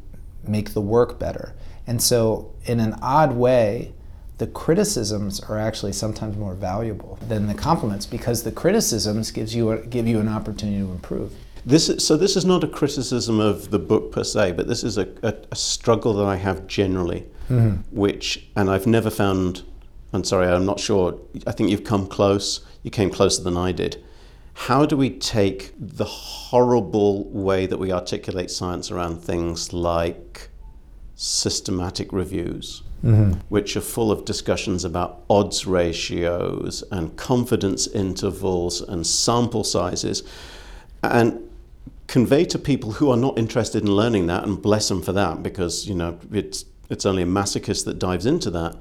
make 0.47 0.73
the 0.73 0.81
work 0.81 1.19
better, 1.19 1.53
and 1.85 2.01
so 2.01 2.53
in 2.65 2.79
an 2.79 2.95
odd 3.01 3.33
way, 3.33 3.93
the 4.39 4.47
criticisms 4.47 5.41
are 5.41 5.59
actually 5.59 5.91
sometimes 5.91 6.37
more 6.37 6.55
valuable 6.55 7.19
than 7.27 7.45
the 7.47 7.53
compliments 7.53 8.05
because 8.05 8.43
the 8.43 8.51
criticisms 8.51 9.31
gives 9.31 9.53
you 9.53 9.71
a, 9.71 9.85
give 9.85 10.07
you 10.07 10.19
an 10.19 10.29
opportunity 10.29 10.79
to 10.79 10.91
improve. 10.91 11.33
This 11.65 11.89
is, 11.89 12.05
so 12.05 12.15
this 12.15 12.37
is 12.37 12.45
not 12.45 12.63
a 12.63 12.67
criticism 12.67 13.41
of 13.41 13.69
the 13.69 13.79
book 13.79 14.13
per 14.13 14.23
se, 14.23 14.53
but 14.53 14.67
this 14.67 14.83
is 14.83 14.97
a, 14.97 15.09
a, 15.23 15.35
a 15.51 15.55
struggle 15.55 16.13
that 16.13 16.25
I 16.25 16.37
have 16.37 16.67
generally, 16.67 17.27
mm-hmm. 17.49 17.81
which 17.95 18.49
and 18.55 18.69
I've 18.69 18.87
never 18.87 19.09
found. 19.09 19.63
I'm 20.13 20.23
sorry, 20.23 20.47
I'm 20.47 20.65
not 20.65 20.79
sure. 20.79 21.19
I 21.45 21.51
think 21.51 21.69
you've 21.69 21.83
come 21.83 22.07
close. 22.07 22.65
You 22.81 22.91
came 22.91 23.11
closer 23.11 23.43
than 23.43 23.57
I 23.57 23.73
did. 23.73 24.01
How 24.53 24.85
do 24.85 24.95
we 24.95 25.09
take 25.09 25.73
the 25.77 26.05
horrible 26.05 27.29
way 27.29 27.65
that 27.65 27.77
we 27.77 27.91
articulate 27.91 28.49
science 28.49 28.89
around 28.89 29.21
things 29.21 29.73
like 29.73 30.49
systematic 31.15 32.13
reviews, 32.13 32.83
mm-hmm. 33.03 33.33
which 33.49 33.75
are 33.75 33.81
full 33.81 34.11
of 34.11 34.25
discussions 34.25 34.85
about 34.85 35.23
odds 35.29 35.65
ratios 35.65 36.83
and 36.91 37.15
confidence 37.17 37.87
intervals 37.87 38.81
and 38.81 39.05
sample 39.05 39.63
sizes, 39.63 40.23
and 41.03 41.49
convey 42.07 42.43
to 42.45 42.59
people 42.59 42.93
who 42.93 43.09
are 43.11 43.17
not 43.17 43.37
interested 43.37 43.83
in 43.83 43.91
learning 43.91 44.27
that, 44.27 44.43
and 44.43 44.61
bless 44.61 44.89
them 44.89 45.01
for 45.01 45.13
that, 45.13 45.43
because 45.43 45.87
you 45.87 45.95
know 45.95 46.19
it's 46.31 46.65
it's 46.89 47.05
only 47.05 47.23
a 47.23 47.27
masochist 47.27 47.85
that 47.85 47.99
dives 47.99 48.25
into 48.25 48.49
that, 48.49 48.75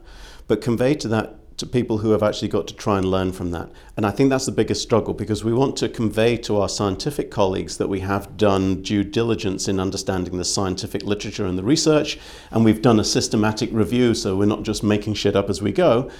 but 0.46 0.61
convey 0.61 0.94
to 0.94 1.09
that 1.09 1.38
to 1.59 1.66
people 1.66 1.99
who 1.99 2.12
have 2.12 2.23
actually 2.23 2.49
got 2.49 2.66
to 2.68 2.75
try 2.75 2.99
and 2.99 3.11
learn 3.11 3.33
from 3.33 3.51
that. 3.51 3.71
And 3.97 4.07
I 4.07 4.11
think 4.11 4.31
that's 4.31 4.47
the 4.47 4.53
biggest 4.53 4.83
struggle 4.83 5.12
because 5.12 5.44
we 5.44 5.53
want 5.53 5.77
to 5.79 5.88
convey 5.88 6.37
to 6.38 6.57
our 6.57 6.68
scientific 6.68 7.31
colleagues 7.31 7.77
that 7.79 7.88
we 7.88 8.01
have 8.01 8.37
done 8.37 8.83
due 8.83 9.05
diligence 9.05 9.68
in 9.68 9.81
understanding 9.81 10.38
the 10.38 10.44
scientific 10.44 11.03
literature 11.03 11.47
and 11.47 11.59
the 11.59 11.64
research, 11.64 12.18
and 12.51 12.64
we've 12.64 12.83
done 12.83 13.01
a 13.01 13.05
systematic 13.05 13.71
review, 13.73 14.14
so 14.14 14.37
we're 14.37 14.47
not 14.47 14.62
just 14.62 14.83
making 14.83 15.14
shit 15.14 15.37
up 15.37 15.51
as 15.51 15.61
we 15.61 15.73
go. 15.73 16.11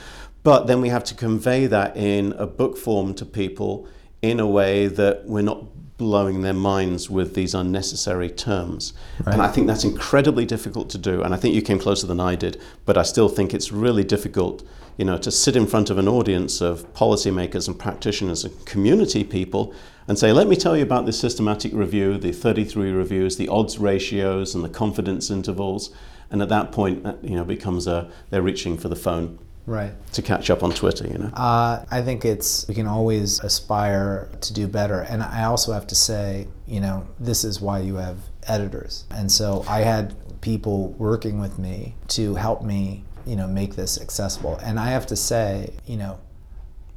But 0.43 0.67
then 0.67 0.81
we 0.81 0.89
have 0.89 1.05
to 1.05 1.15
convey 1.15 1.67
that 1.67 1.97
in 1.97 2.33
a 2.33 2.47
book 2.47 2.77
form 2.77 3.15
to 3.15 3.25
people 3.25 3.89
in 4.23 4.41
a 4.41 4.47
way 4.47 4.87
that 4.87 5.25
we're 5.27 5.43
not 5.43 5.65
blowing 5.99 6.43
their 6.43 6.55
minds 6.55 7.11
with 7.11 7.35
these 7.35 7.55
unnecessary 7.55 8.31
terms. 8.31 8.95
Right. 9.25 9.35
And 9.35 9.43
I 9.43 9.49
think 9.49 9.67
that's 9.67 9.85
incredibly 9.85 10.47
difficult 10.47 10.89
to 10.91 10.99
do. 10.99 11.23
And 11.23 11.35
I 11.35 11.37
think 11.37 11.55
you 11.55 11.61
came 11.61 11.79
closer 11.79 12.07
than 12.07 12.21
I 12.21 12.37
did, 12.37 12.61
but 12.87 12.97
I 12.97 13.03
still 13.03 13.29
think 13.29 13.53
it's 13.53 13.71
really 13.73 14.05
difficult 14.05 14.63
you 14.99 15.05
know, 15.05 15.17
to 15.17 15.31
sit 15.31 15.55
in 15.55 15.67
front 15.67 15.91
of 15.91 15.99
an 15.99 16.09
audience 16.09 16.61
of 16.61 16.93
policymakers 16.93 17.69
and 17.69 17.79
practitioners 17.79 18.45
and 18.45 18.67
community 18.67 19.23
people 19.23 19.73
and 20.09 20.19
say, 20.19 20.33
let 20.33 20.49
me 20.49 20.57
tell 20.57 20.77
you 20.77 20.83
about 20.83 21.07
this 21.07 21.19
systematic 21.19 21.73
review, 21.73 22.19
the 22.19 22.33
33 22.33 22.91
reviews, 22.91 23.37
the 23.37 23.49
odds 23.49 23.79
ratios 23.79 24.55
and 24.55 24.65
the 24.65 24.69
confidence 24.69 25.31
intervals. 25.31 25.95
And 26.31 26.43
at 26.43 26.49
that 26.49 26.73
point, 26.73 27.07
you 27.23 27.37
know, 27.37 27.45
becomes 27.45 27.87
a, 27.87 28.11
they're 28.31 28.43
reaching 28.43 28.77
for 28.77 28.89
the 28.89 28.97
phone 28.97 29.39
right 29.69 29.93
to 30.13 30.23
catch 30.23 30.51
up 30.51 30.63
on 30.63 30.73
Twitter. 30.73 31.07
You 31.07 31.19
know, 31.19 31.31
uh, 31.35 31.85
I 31.91 32.03
think 32.03 32.25
it's 32.25 32.67
we 32.69 32.75
can 32.75 32.87
always 32.87 33.41
aspire 33.41 34.29
to 34.41 34.53
do 34.53 34.67
better, 34.67 35.01
and 35.01 35.23
I 35.23 35.45
also 35.45 35.73
have 35.73 35.87
to 35.89 35.95
say, 35.95 36.49
you 36.67 36.81
know, 36.81 37.07
this 37.21 37.45
is 37.45 37.61
why 37.61 37.81
you 37.81 37.97
have 37.97 38.17
editors, 38.47 39.05
and 39.11 39.31
so 39.31 39.65
I 39.69 39.81
had 39.81 40.15
people 40.41 40.91
working 40.93 41.41
with 41.41 41.59
me 41.59 41.95
to 42.09 42.35
help 42.35 42.63
me, 42.63 43.05
you 43.27 43.37
know, 43.37 43.47
make 43.47 43.77
this 43.77 44.01
accessible, 44.01 44.57
and 44.63 44.81
I 44.81 44.89
have 44.91 45.07
to 45.07 45.17
say, 45.17 45.73
you 45.87 45.97
know, 45.97 46.19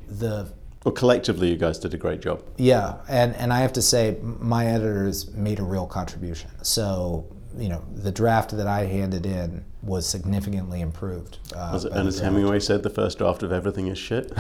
the 0.08 0.52
well, 0.84 0.94
collectively, 0.94 1.50
you 1.50 1.58
guys 1.58 1.78
did 1.78 1.94
a 1.94 1.98
great 1.98 2.22
job. 2.22 2.42
Yeah, 2.58 2.96
and, 3.08 3.36
and 3.36 3.54
I 3.54 3.60
have 3.60 3.74
to 3.74 3.84
say, 3.84 4.18
my 4.22 4.66
editors 4.66 5.32
made 5.36 5.60
a 5.60 5.64
real 5.64 5.86
contribution. 5.86 6.50
So 6.64 7.28
you 7.58 7.70
know, 7.70 7.84
the 7.96 8.12
draft 8.12 8.52
that 8.52 8.68
I 8.68 8.86
handed 8.86 9.26
in 9.26 9.64
was 9.82 10.08
significantly 10.08 10.82
improved. 10.82 11.40
Uh, 11.56 11.80
and 11.92 12.08
as 12.08 12.20
Hemingway 12.20 12.60
said, 12.60 12.84
the 12.84 12.90
first 12.90 13.18
draft 13.18 13.44
of 13.44 13.52
everything 13.52 13.88
is 13.88 13.98
shit. 13.98 14.32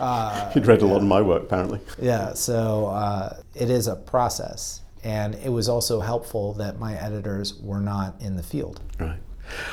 uh, 0.00 0.50
He'd 0.54 0.66
read 0.66 0.82
a 0.82 0.86
lot 0.86 0.98
of 0.98 1.04
my 1.04 1.22
work, 1.22 1.44
apparently. 1.44 1.80
Yeah, 2.00 2.34
so 2.34 2.86
uh, 2.86 3.36
it 3.54 3.70
is 3.70 3.86
a 3.86 3.96
process. 3.96 4.82
And 5.04 5.36
it 5.36 5.50
was 5.50 5.68
also 5.68 6.00
helpful 6.00 6.52
that 6.54 6.78
my 6.78 6.94
editors 7.00 7.54
were 7.60 7.80
not 7.80 8.20
in 8.20 8.36
the 8.36 8.42
field. 8.42 8.80
Right. 8.98 9.20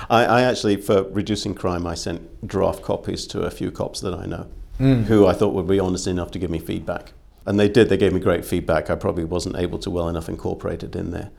I, 0.10 0.26
I 0.26 0.42
actually, 0.44 0.76
for 0.78 1.04
reducing 1.04 1.56
crime, 1.56 1.88
I 1.88 1.96
sent 1.96 2.48
draft 2.48 2.84
copies 2.84 3.26
to 3.28 3.42
a 3.42 3.50
few 3.50 3.72
cops 3.72 4.00
that 4.02 4.14
I 4.14 4.26
know 4.28 4.48
mm. 4.80 5.04
who 5.06 5.26
I 5.26 5.34
thought 5.34 5.54
would 5.54 5.68
be 5.68 5.80
honest 5.80 6.08
enough 6.08 6.32
to 6.32 6.40
give 6.40 6.50
me 6.50 6.60
feedback. 6.60 7.14
And 7.46 7.60
they 7.60 7.70
did, 7.70 7.90
they 7.90 7.98
gave 7.98 8.14
me 8.14 8.20
great 8.20 8.46
feedback. 8.46 8.90
I 8.90 8.96
probably 8.96 9.26
wasn't 9.26 9.58
able 9.58 9.80
to 9.80 9.90
well 9.90 10.08
enough 10.08 10.30
incorporate 10.30 10.84
it 10.84 10.96
in 10.96 11.12
there. 11.12 11.32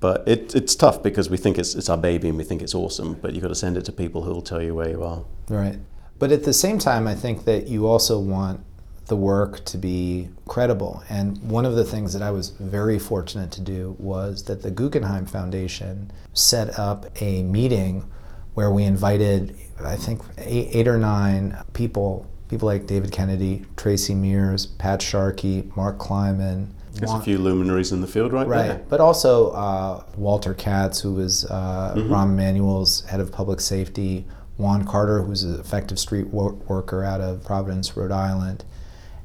But 0.00 0.28
it, 0.28 0.54
it's 0.54 0.76
tough 0.76 1.02
because 1.02 1.28
we 1.28 1.36
think 1.36 1.58
it's, 1.58 1.74
it's 1.74 1.88
our 1.88 1.98
baby 1.98 2.28
and 2.28 2.38
we 2.38 2.44
think 2.44 2.62
it's 2.62 2.74
awesome, 2.74 3.14
but 3.14 3.34
you've 3.34 3.42
got 3.42 3.48
to 3.48 3.54
send 3.56 3.76
it 3.76 3.84
to 3.86 3.92
people 3.92 4.22
who 4.22 4.30
will 4.30 4.42
tell 4.42 4.62
you 4.62 4.74
where 4.74 4.88
you 4.88 5.02
are. 5.02 5.24
Right. 5.48 5.78
But 6.18 6.30
at 6.30 6.44
the 6.44 6.52
same 6.52 6.78
time, 6.78 7.08
I 7.08 7.14
think 7.14 7.44
that 7.44 7.66
you 7.66 7.86
also 7.86 8.20
want 8.20 8.60
the 9.06 9.16
work 9.16 9.64
to 9.64 9.78
be 9.78 10.28
credible. 10.46 11.02
And 11.08 11.42
one 11.42 11.64
of 11.64 11.74
the 11.74 11.84
things 11.84 12.12
that 12.12 12.22
I 12.22 12.30
was 12.30 12.50
very 12.50 12.98
fortunate 12.98 13.50
to 13.52 13.60
do 13.60 13.96
was 13.98 14.44
that 14.44 14.62
the 14.62 14.70
Guggenheim 14.70 15.26
Foundation 15.26 16.12
set 16.34 16.78
up 16.78 17.06
a 17.20 17.42
meeting 17.42 18.08
where 18.54 18.70
we 18.70 18.84
invited, 18.84 19.56
I 19.82 19.96
think, 19.96 20.20
eight, 20.38 20.68
eight 20.72 20.88
or 20.88 20.98
nine 20.98 21.56
people, 21.72 22.26
people 22.48 22.66
like 22.66 22.86
David 22.86 23.12
Kennedy, 23.12 23.64
Tracey 23.76 24.14
Meares, 24.14 24.66
Pat 24.78 25.02
Sharkey, 25.02 25.70
Mark 25.76 25.98
Kleiman, 25.98 26.74
there's 26.94 27.12
a 27.12 27.20
few 27.20 27.38
luminaries 27.38 27.92
in 27.92 28.00
the 28.00 28.06
field 28.06 28.32
right, 28.32 28.46
right. 28.46 28.68
there. 28.68 28.84
But 28.88 29.00
also 29.00 29.50
uh, 29.50 30.02
Walter 30.16 30.52
Katz, 30.52 31.00
who 31.00 31.14
was 31.14 31.44
uh, 31.44 31.94
mm-hmm. 31.96 32.12
Rahm 32.12 32.32
Emanuel's 32.32 33.02
head 33.02 33.20
of 33.20 33.30
public 33.30 33.60
safety, 33.60 34.26
Juan 34.56 34.84
Carter, 34.84 35.22
who's 35.22 35.44
an 35.44 35.60
effective 35.60 35.98
street 35.98 36.26
worker 36.28 37.04
out 37.04 37.20
of 37.20 37.44
Providence, 37.44 37.96
Rhode 37.96 38.10
Island, 38.10 38.64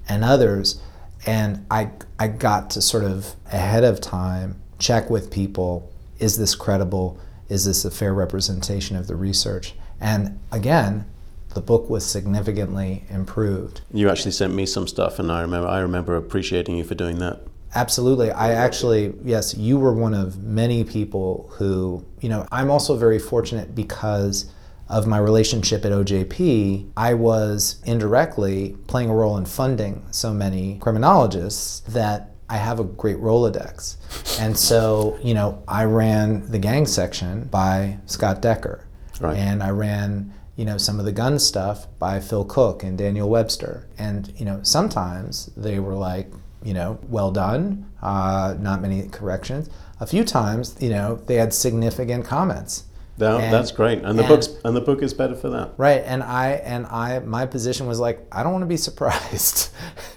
and 0.08 0.24
others. 0.24 0.82
And 1.26 1.66
I, 1.72 1.92
I 2.20 2.28
got 2.28 2.70
to 2.72 2.82
sort 2.82 3.06
of 3.06 3.34
ahead 3.52 3.84
of 3.84 4.00
time 4.00 4.62
check 4.78 5.10
with 5.10 5.32
people 5.32 5.90
is 6.20 6.38
this 6.38 6.56
credible? 6.56 7.20
Is 7.50 7.66
this 7.66 7.86
a 7.86 7.92
fair 7.92 8.14
representation 8.14 8.96
of 8.96 9.08
the 9.08 9.16
research? 9.16 9.74
And 10.00 10.40
again, 10.52 11.06
the 11.54 11.62
book 11.62 11.90
was 11.90 12.06
significantly 12.06 13.06
improved. 13.10 13.82
You 13.92 14.10
actually 14.10 14.32
sent 14.32 14.54
me 14.54 14.66
some 14.66 14.88
stuff, 14.88 15.20
and 15.20 15.32
I 15.32 15.42
remember 15.42 15.68
I 15.68 15.80
remember 15.80 16.16
appreciating 16.16 16.78
you 16.78 16.84
for 16.84 16.96
doing 16.96 17.20
that. 17.20 17.42
Absolutely. 17.76 18.32
I 18.32 18.52
actually, 18.52 19.14
yes, 19.24 19.56
you 19.56 19.80
were 19.80 19.94
one 19.94 20.14
of 20.14 20.44
many 20.44 20.84
people 20.84 21.50
who, 21.54 22.06
you 22.22 22.30
know, 22.30 22.46
I'm 22.52 22.70
also 22.70 22.96
very 22.96 23.18
fortunate 23.18 23.74
because 23.74 24.52
of 24.90 25.08
my 25.08 25.18
relationship 25.18 25.86
at 25.86 25.92
OJP, 25.92 26.92
I 26.96 27.14
was 27.16 27.82
indirectly 27.86 28.78
playing 28.88 29.10
a 29.10 29.16
role 29.16 29.38
in 29.38 29.46
funding 29.46 30.06
so 30.12 30.34
many 30.34 30.78
criminologists 30.80 31.80
that 31.92 32.36
I 32.50 32.58
have 32.58 32.80
a 32.80 32.84
great 32.84 33.18
Rolodex. 33.18 33.98
And 34.40 34.56
so, 34.56 35.18
you 35.24 35.34
know, 35.34 35.64
I 35.68 35.86
ran 35.86 36.52
the 36.52 36.60
gang 36.60 36.86
section 36.86 37.46
by 37.46 37.98
Scott 38.06 38.42
Decker. 38.42 38.86
Right. 39.20 39.38
And 39.38 39.64
I 39.64 39.70
ran, 39.70 40.34
you 40.56 40.66
know, 40.66 40.78
some 40.78 41.00
of 41.00 41.06
the 41.06 41.12
gun 41.12 41.40
stuff 41.40 41.88
by 42.00 42.20
Phil 42.20 42.46
Cook 42.46 42.84
and 42.84 42.98
Daniel 42.98 43.30
Webster. 43.30 43.88
And, 43.98 44.34
you 44.38 44.46
know, 44.46 44.60
sometimes 44.64 45.48
they 45.58 45.80
were 45.80 45.96
like, 45.96 46.32
you 46.64 46.74
know, 46.74 47.00
well 47.10 47.32
done, 47.32 47.92
uh, 48.02 48.56
not 48.60 48.82
many 48.82 49.08
corrections. 49.10 49.70
A 50.00 50.06
few 50.06 50.24
times, 50.24 50.76
you 50.80 50.90
know, 50.90 51.16
they 51.28 51.36
had 51.36 51.54
significant 51.54 52.26
comments. 52.26 52.86
No, 53.18 53.38
and, 53.38 53.54
that's 53.54 53.72
great, 53.72 54.00
and 54.00 54.18
the 54.18 54.24
and, 54.24 54.28
book's 54.28 54.48
and 54.66 54.76
the 54.76 54.82
book 54.82 55.04
is 55.04 55.14
better 55.14 55.36
for 55.36 55.50
that. 55.50 55.74
Right, 55.78 56.02
and 56.04 56.24
I 56.24 56.54
and 56.54 56.88
I 56.88 57.20
my 57.20 57.46
position 57.46 57.86
was 57.86 58.00
like, 58.00 58.26
I 58.32 58.42
don't 58.42 58.52
want 58.52 58.64
to 58.64 58.68
be 58.68 58.78
surprised. 58.78 59.70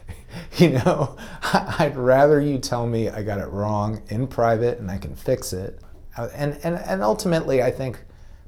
you 0.57 0.71
know, 0.71 1.17
I'd 1.53 1.95
rather 1.95 2.41
you 2.41 2.59
tell 2.59 2.87
me 2.87 3.11
I 3.11 3.23
got 3.23 3.39
it 3.39 3.49
wrong 3.49 4.03
in 4.09 4.27
private 4.27 4.79
and 4.79 4.91
I 4.91 4.97
can 4.97 5.15
fix 5.15 5.53
it. 5.53 5.79
Uh, 6.17 6.29
and 6.35 6.59
and 6.63 6.77
and 6.77 7.03
ultimately, 7.03 7.63
I 7.63 7.71
think 7.71 8.03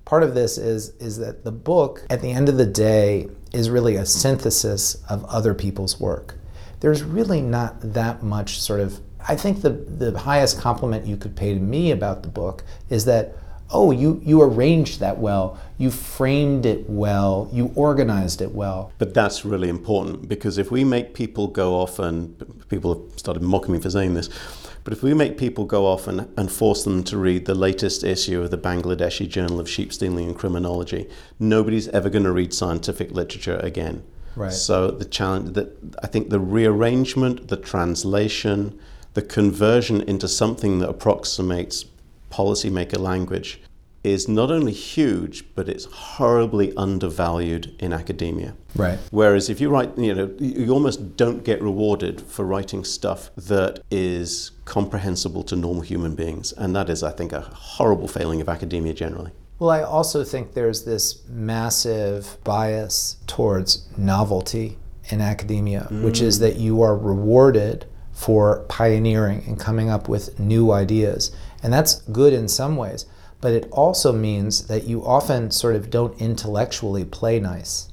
part 0.08 0.22
of 0.22 0.34
this 0.34 0.58
is 0.58 0.90
is 0.98 1.18
that 1.18 1.44
the 1.44 1.52
book, 1.52 2.04
at 2.10 2.20
the 2.22 2.32
end 2.32 2.48
of 2.48 2.56
the 2.56 2.66
day, 2.66 3.28
is 3.52 3.70
really 3.70 3.96
a 3.96 4.06
synthesis 4.06 4.96
of 5.08 5.24
other 5.26 5.54
people's 5.54 6.00
work 6.00 6.38
there's 6.80 7.02
really 7.02 7.40
not 7.40 7.80
that 7.80 8.22
much 8.22 8.60
sort 8.60 8.80
of. 8.80 9.00
I 9.26 9.36
think 9.36 9.62
the, 9.62 9.70
the 9.70 10.16
highest 10.16 10.60
compliment 10.60 11.06
you 11.06 11.16
could 11.16 11.36
pay 11.36 11.52
to 11.52 11.60
me 11.60 11.90
about 11.90 12.22
the 12.22 12.28
book 12.28 12.64
is 12.88 13.04
that, 13.06 13.36
oh, 13.70 13.90
you, 13.90 14.20
you 14.24 14.42
arranged 14.42 15.00
that 15.00 15.18
well, 15.18 15.58
you 15.76 15.90
framed 15.90 16.64
it 16.64 16.88
well, 16.88 17.48
you 17.52 17.70
organized 17.74 18.40
it 18.40 18.52
well. 18.52 18.92
But 18.98 19.14
that's 19.14 19.44
really 19.44 19.68
important 19.68 20.28
because 20.28 20.58
if 20.58 20.70
we 20.70 20.84
make 20.84 21.14
people 21.14 21.48
go 21.48 21.74
off, 21.74 21.98
and 21.98 22.68
people 22.68 22.94
have 22.94 23.18
started 23.18 23.42
mocking 23.42 23.72
me 23.72 23.80
for 23.80 23.90
saying 23.90 24.14
this, 24.14 24.28
but 24.84 24.96
if 24.96 25.02
we 25.02 25.12
make 25.12 25.36
people 25.36 25.66
go 25.66 25.86
off 25.86 26.08
and, 26.08 26.32
and 26.38 26.50
force 26.50 26.84
them 26.84 27.04
to 27.04 27.18
read 27.18 27.44
the 27.44 27.54
latest 27.54 28.04
issue 28.04 28.40
of 28.42 28.50
the 28.50 28.56
Bangladeshi 28.56 29.28
Journal 29.28 29.60
of 29.60 29.68
Sheep 29.68 29.92
Stealing 29.92 30.28
and 30.28 30.38
Criminology, 30.38 31.08
nobody's 31.38 31.88
ever 31.88 32.08
going 32.08 32.24
to 32.24 32.32
read 32.32 32.54
scientific 32.54 33.10
literature 33.10 33.58
again. 33.58 34.02
Right. 34.34 34.52
So 34.52 34.90
the 34.90 35.04
challenge 35.04 35.54
that 35.54 35.76
I 36.02 36.06
think 36.06 36.30
the 36.30 36.40
rearrangement, 36.40 37.48
the 37.48 37.56
translation, 37.56 38.78
the 39.14 39.20
conversion 39.20 40.00
into 40.02 40.28
something 40.28 40.78
that 40.78 40.88
approximates 40.88 41.84
policymaker 42.30 42.98
language 42.98 43.60
is 44.04 44.28
not 44.28 44.50
only 44.50 44.72
huge, 44.72 45.44
but 45.54 45.68
it's 45.68 45.84
horribly 45.86 46.74
undervalued 46.76 47.74
in 47.80 47.92
academia. 47.92 48.54
Right. 48.76 48.98
Whereas 49.10 49.50
if 49.50 49.60
you 49.60 49.70
write, 49.70 49.96
you 49.98 50.14
know, 50.14 50.32
you 50.38 50.72
almost 50.72 51.16
don't 51.16 51.44
get 51.44 51.60
rewarded 51.60 52.20
for 52.20 52.44
writing 52.44 52.84
stuff 52.84 53.30
that 53.36 53.80
is 53.90 54.52
comprehensible 54.64 55.42
to 55.44 55.56
normal 55.56 55.82
human 55.82 56.14
beings, 56.14 56.52
and 56.52 56.74
that 56.76 56.88
is, 56.88 57.02
I 57.02 57.10
think, 57.10 57.32
a 57.32 57.40
horrible 57.40 58.08
failing 58.08 58.40
of 58.40 58.48
academia 58.48 58.94
generally. 58.94 59.32
Well, 59.58 59.70
I 59.70 59.82
also 59.82 60.22
think 60.22 60.54
there's 60.54 60.84
this 60.84 61.26
massive 61.28 62.38
bias 62.44 63.16
towards 63.26 63.88
novelty 63.98 64.78
in 65.10 65.20
academia, 65.20 65.88
mm. 65.90 66.04
which 66.04 66.20
is 66.20 66.38
that 66.38 66.56
you 66.56 66.82
are 66.82 66.96
rewarded 66.96 67.86
for 68.12 68.64
pioneering 68.68 69.44
and 69.46 69.58
coming 69.58 69.88
up 69.88 70.08
with 70.08 70.38
new 70.38 70.70
ideas. 70.70 71.34
And 71.62 71.72
that's 71.72 72.02
good 72.02 72.32
in 72.32 72.48
some 72.48 72.76
ways, 72.76 73.06
but 73.40 73.52
it 73.52 73.68
also 73.70 74.12
means 74.12 74.66
that 74.66 74.84
you 74.84 75.04
often 75.04 75.50
sort 75.50 75.76
of 75.76 75.90
don't 75.90 76.20
intellectually 76.20 77.04
play 77.04 77.40
nice. 77.40 77.90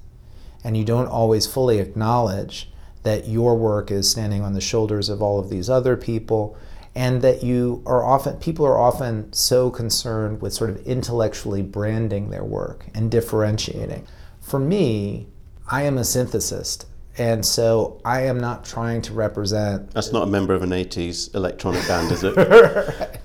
And 0.63 0.75
you 0.75 0.83
don't 0.83 1.07
always 1.07 1.45
fully 1.45 1.79
acknowledge 1.79 2.71
that 3.03 3.27
your 3.27 3.55
work 3.55 3.91
is 3.91 4.09
standing 4.09 4.41
on 4.41 4.53
the 4.53 4.61
shoulders 4.61 5.09
of 5.09 5.21
all 5.21 5.39
of 5.39 5.49
these 5.49 5.69
other 5.69 5.95
people 5.95 6.57
and 6.95 7.21
that 7.21 7.43
you 7.43 7.83
are 7.85 8.03
often 8.03 8.37
people 8.37 8.65
are 8.65 8.79
often 8.79 9.31
so 9.33 9.69
concerned 9.69 10.41
with 10.41 10.53
sort 10.53 10.69
of 10.69 10.85
intellectually 10.87 11.61
branding 11.61 12.29
their 12.29 12.43
work 12.43 12.85
and 12.95 13.11
differentiating. 13.11 14.07
For 14.39 14.59
me, 14.59 15.27
I 15.67 15.83
am 15.83 15.97
a 15.97 16.01
synthesist. 16.01 16.85
And 17.17 17.45
so 17.45 18.01
I 18.03 18.23
am 18.23 18.39
not 18.39 18.65
trying 18.65 19.01
to 19.03 19.13
represent. 19.13 19.91
That's 19.91 20.11
not 20.11 20.23
a 20.23 20.31
member 20.31 20.53
of 20.53 20.63
an 20.63 20.71
80s 20.71 21.33
electronic 21.33 21.87
band, 21.87 22.11
is 22.11 22.23
it? 22.23 22.35
right. 22.99 23.19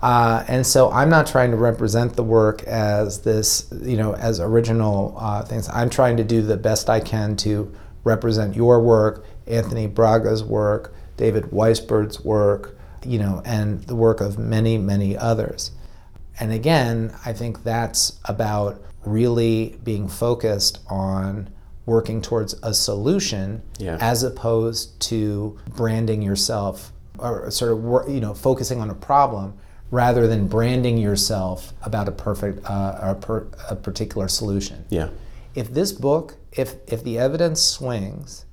Uh, 0.00 0.44
and 0.46 0.66
so 0.66 0.90
I'm 0.90 1.08
not 1.08 1.26
trying 1.26 1.50
to 1.50 1.56
represent 1.56 2.14
the 2.14 2.22
work 2.22 2.62
as 2.64 3.22
this, 3.22 3.66
you 3.82 3.96
know, 3.96 4.14
as 4.14 4.38
original 4.40 5.16
uh, 5.18 5.42
things. 5.44 5.68
I'm 5.70 5.90
trying 5.90 6.16
to 6.18 6.24
do 6.24 6.42
the 6.42 6.56
best 6.56 6.88
I 6.88 7.00
can 7.00 7.36
to 7.38 7.74
represent 8.04 8.54
your 8.54 8.80
work, 8.80 9.24
Anthony 9.46 9.86
Braga's 9.86 10.44
work, 10.44 10.94
David 11.16 11.50
Weisburd's 11.50 12.24
work, 12.24 12.78
you 13.04 13.18
know, 13.18 13.42
and 13.44 13.82
the 13.84 13.96
work 13.96 14.20
of 14.20 14.38
many, 14.38 14.78
many 14.78 15.16
others. 15.16 15.72
And 16.38 16.52
again, 16.52 17.12
I 17.26 17.32
think 17.32 17.64
that's 17.64 18.18
about 18.24 18.80
really 19.04 19.78
being 19.82 20.08
focused 20.08 20.78
on 20.88 21.50
working 21.86 22.20
towards 22.22 22.54
a 22.62 22.72
solution 22.74 23.62
Yeah. 23.78 23.96
as 24.00 24.22
opposed 24.22 25.00
to 25.00 25.58
branding 25.74 26.22
yourself 26.22 26.92
or 27.18 27.50
sort 27.50 27.72
of 27.72 28.08
you 28.14 28.20
know 28.20 28.34
focusing 28.34 28.80
on 28.80 28.90
a 28.90 28.94
problem 28.94 29.54
rather 29.90 30.26
than 30.26 30.46
branding 30.48 30.98
yourself 30.98 31.72
about 31.82 32.08
a 32.08 32.12
perfect 32.12 32.64
uh, 32.68 32.98
a, 33.00 33.14
per, 33.14 33.46
a 33.70 33.76
particular 33.76 34.28
solution 34.28 34.84
Yeah. 34.90 35.08
if 35.54 35.72
this 35.72 35.92
book, 35.92 36.36
if 36.52 36.76
if 36.86 37.02
the 37.04 37.18
evidence 37.18 37.60
swings, 37.62 38.44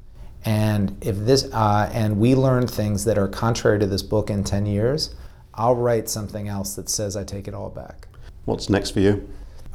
and 0.46 0.96
if 1.02 1.18
this 1.18 1.50
uh, 1.54 1.90
and 1.94 2.20
we 2.20 2.36
learn 2.36 2.68
things 2.68 3.06
that 3.06 3.18
are 3.18 3.28
contrary 3.28 3.80
to 3.80 3.88
this 3.88 4.04
book 4.04 4.30
in 4.30 4.44
ten 4.44 4.66
years, 4.66 5.16
I'll 5.54 5.76
write 5.76 6.10
something 6.10 6.48
else 6.48 6.76
that 6.76 6.90
says 6.90 7.16
I 7.16 7.24
take 7.24 7.48
it 7.48 7.54
all 7.54 7.70
back. 7.70 8.08
What's 8.46 8.70
next 8.70 8.92
for 8.92 9.00
you? 9.00 9.28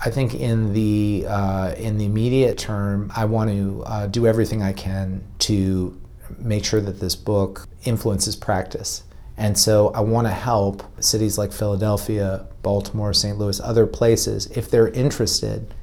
I 0.02 0.10
think 0.10 0.34
in 0.34 0.72
the 0.72 1.26
uh, 1.28 1.74
in 1.76 1.98
the 1.98 2.06
immediate 2.06 2.56
term, 2.56 3.12
I 3.14 3.24
want 3.26 3.50
to 3.50 3.82
uh, 3.84 4.06
do 4.06 4.26
everything 4.26 4.62
I 4.62 4.72
can 4.72 5.22
to 5.40 6.00
make 6.38 6.64
sure 6.64 6.80
that 6.80 7.00
this 7.00 7.16
book 7.16 7.66
influences 7.84 8.36
practice. 8.36 9.02
And 9.40 9.56
so 9.56 9.88
I 9.94 10.00
want 10.00 10.26
to 10.26 10.32
help 10.32 10.84
cities 11.02 11.38
like 11.38 11.50
Philadelphia, 11.50 12.46
Baltimore, 12.60 13.14
St. 13.14 13.38
Louis, 13.38 13.58
other 13.58 13.86
places, 13.86 14.46
if 14.48 14.70
they're 14.70 14.88
interested 14.88 15.74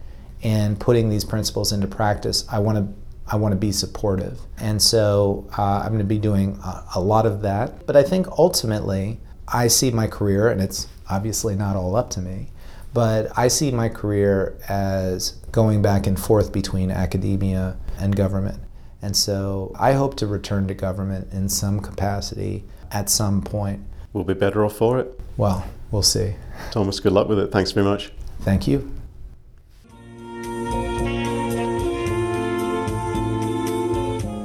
in 0.43 0.75
putting 0.75 1.09
these 1.09 1.25
principles 1.25 1.71
into 1.71 1.87
practice, 1.87 2.45
I 2.51 2.59
want 2.59 2.77
to 2.77 2.93
I 3.29 3.35
want 3.35 3.53
to 3.53 3.57
be 3.57 3.73
supportive. 3.73 4.39
And 4.57 4.81
so 4.81 5.49
uh, 5.57 5.81
I'm 5.83 5.87
going 5.87 5.97
to 5.97 6.05
be 6.05 6.19
doing 6.19 6.57
a, 6.63 6.83
a 6.95 7.01
lot 7.01 7.25
of 7.25 7.41
that. 7.41 7.85
But 7.85 7.97
I 7.97 8.03
think 8.03 8.27
ultimately, 8.37 9.19
I 9.49 9.67
see 9.67 9.91
my 9.91 10.07
career, 10.07 10.49
and 10.49 10.61
it's 10.61 10.87
obviously 11.09 11.53
not 11.55 11.75
all 11.75 11.97
up 11.97 12.09
to 12.11 12.21
me, 12.21 12.51
but 12.93 13.37
I 13.37 13.49
see 13.49 13.71
my 13.71 13.89
career 13.89 14.57
as 14.69 15.31
going 15.51 15.81
back 15.81 16.07
and 16.07 16.17
forth 16.17 16.53
between 16.53 16.89
academia 16.89 17.75
and 17.99 18.15
government. 18.15 18.61
And 19.01 19.15
so 19.15 19.73
I 19.77 19.93
hope 19.93 20.15
to 20.17 20.27
return 20.27 20.67
to 20.67 20.73
government 20.73 21.33
in 21.33 21.49
some 21.49 21.81
capacity 21.81 22.63
at 22.91 23.09
some 23.09 23.41
point. 23.41 23.81
We'll 24.13 24.23
be 24.23 24.33
better 24.33 24.65
off 24.65 24.75
for 24.75 24.99
it. 24.99 25.19
Well, 25.37 25.65
we'll 25.91 26.01
see. 26.01 26.35
Thomas, 26.71 26.99
good 26.99 27.13
luck 27.13 27.27
with 27.27 27.39
it. 27.39 27.51
Thanks 27.51 27.71
very 27.71 27.85
much. 27.85 28.11
Thank 28.41 28.67
you. 28.67 28.91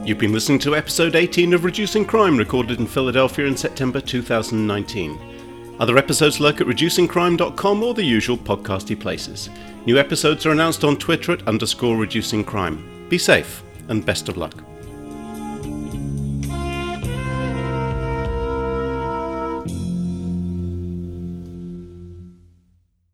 You've 0.05 0.19
been 0.19 0.33
listening 0.33 0.59
to 0.61 0.75
episode 0.75 1.15
18 1.15 1.55
of 1.55 1.65
Reducing 1.65 2.05
Crime, 2.05 2.37
recorded 2.37 2.81
in 2.81 2.87
Philadelphia 2.89 3.47
in 3.47 3.57
September 3.57 4.01
2019. 4.01 5.77
Other 5.79 5.97
episodes 5.97 6.41
lurk 6.41 6.61
at 6.61 6.67
reducingcrime.com 6.67 7.83
or 7.83 7.95
the 7.95 8.05
usual 8.05 8.37
podcasty 8.37 8.99
places. 8.99 9.49
New 9.87 9.99
episodes 9.99 10.45
are 10.45 10.51
announced 10.51 10.85
on 10.85 10.97
Twitter 10.97 11.33
at 11.33 11.47
underscore 11.47 11.97
reducing 11.97 12.45
crime. 12.45 13.07
Be 13.09 13.17
safe 13.17 13.63
and 13.89 14.05
best 14.05 14.29
of 14.29 14.37
luck. 14.37 14.63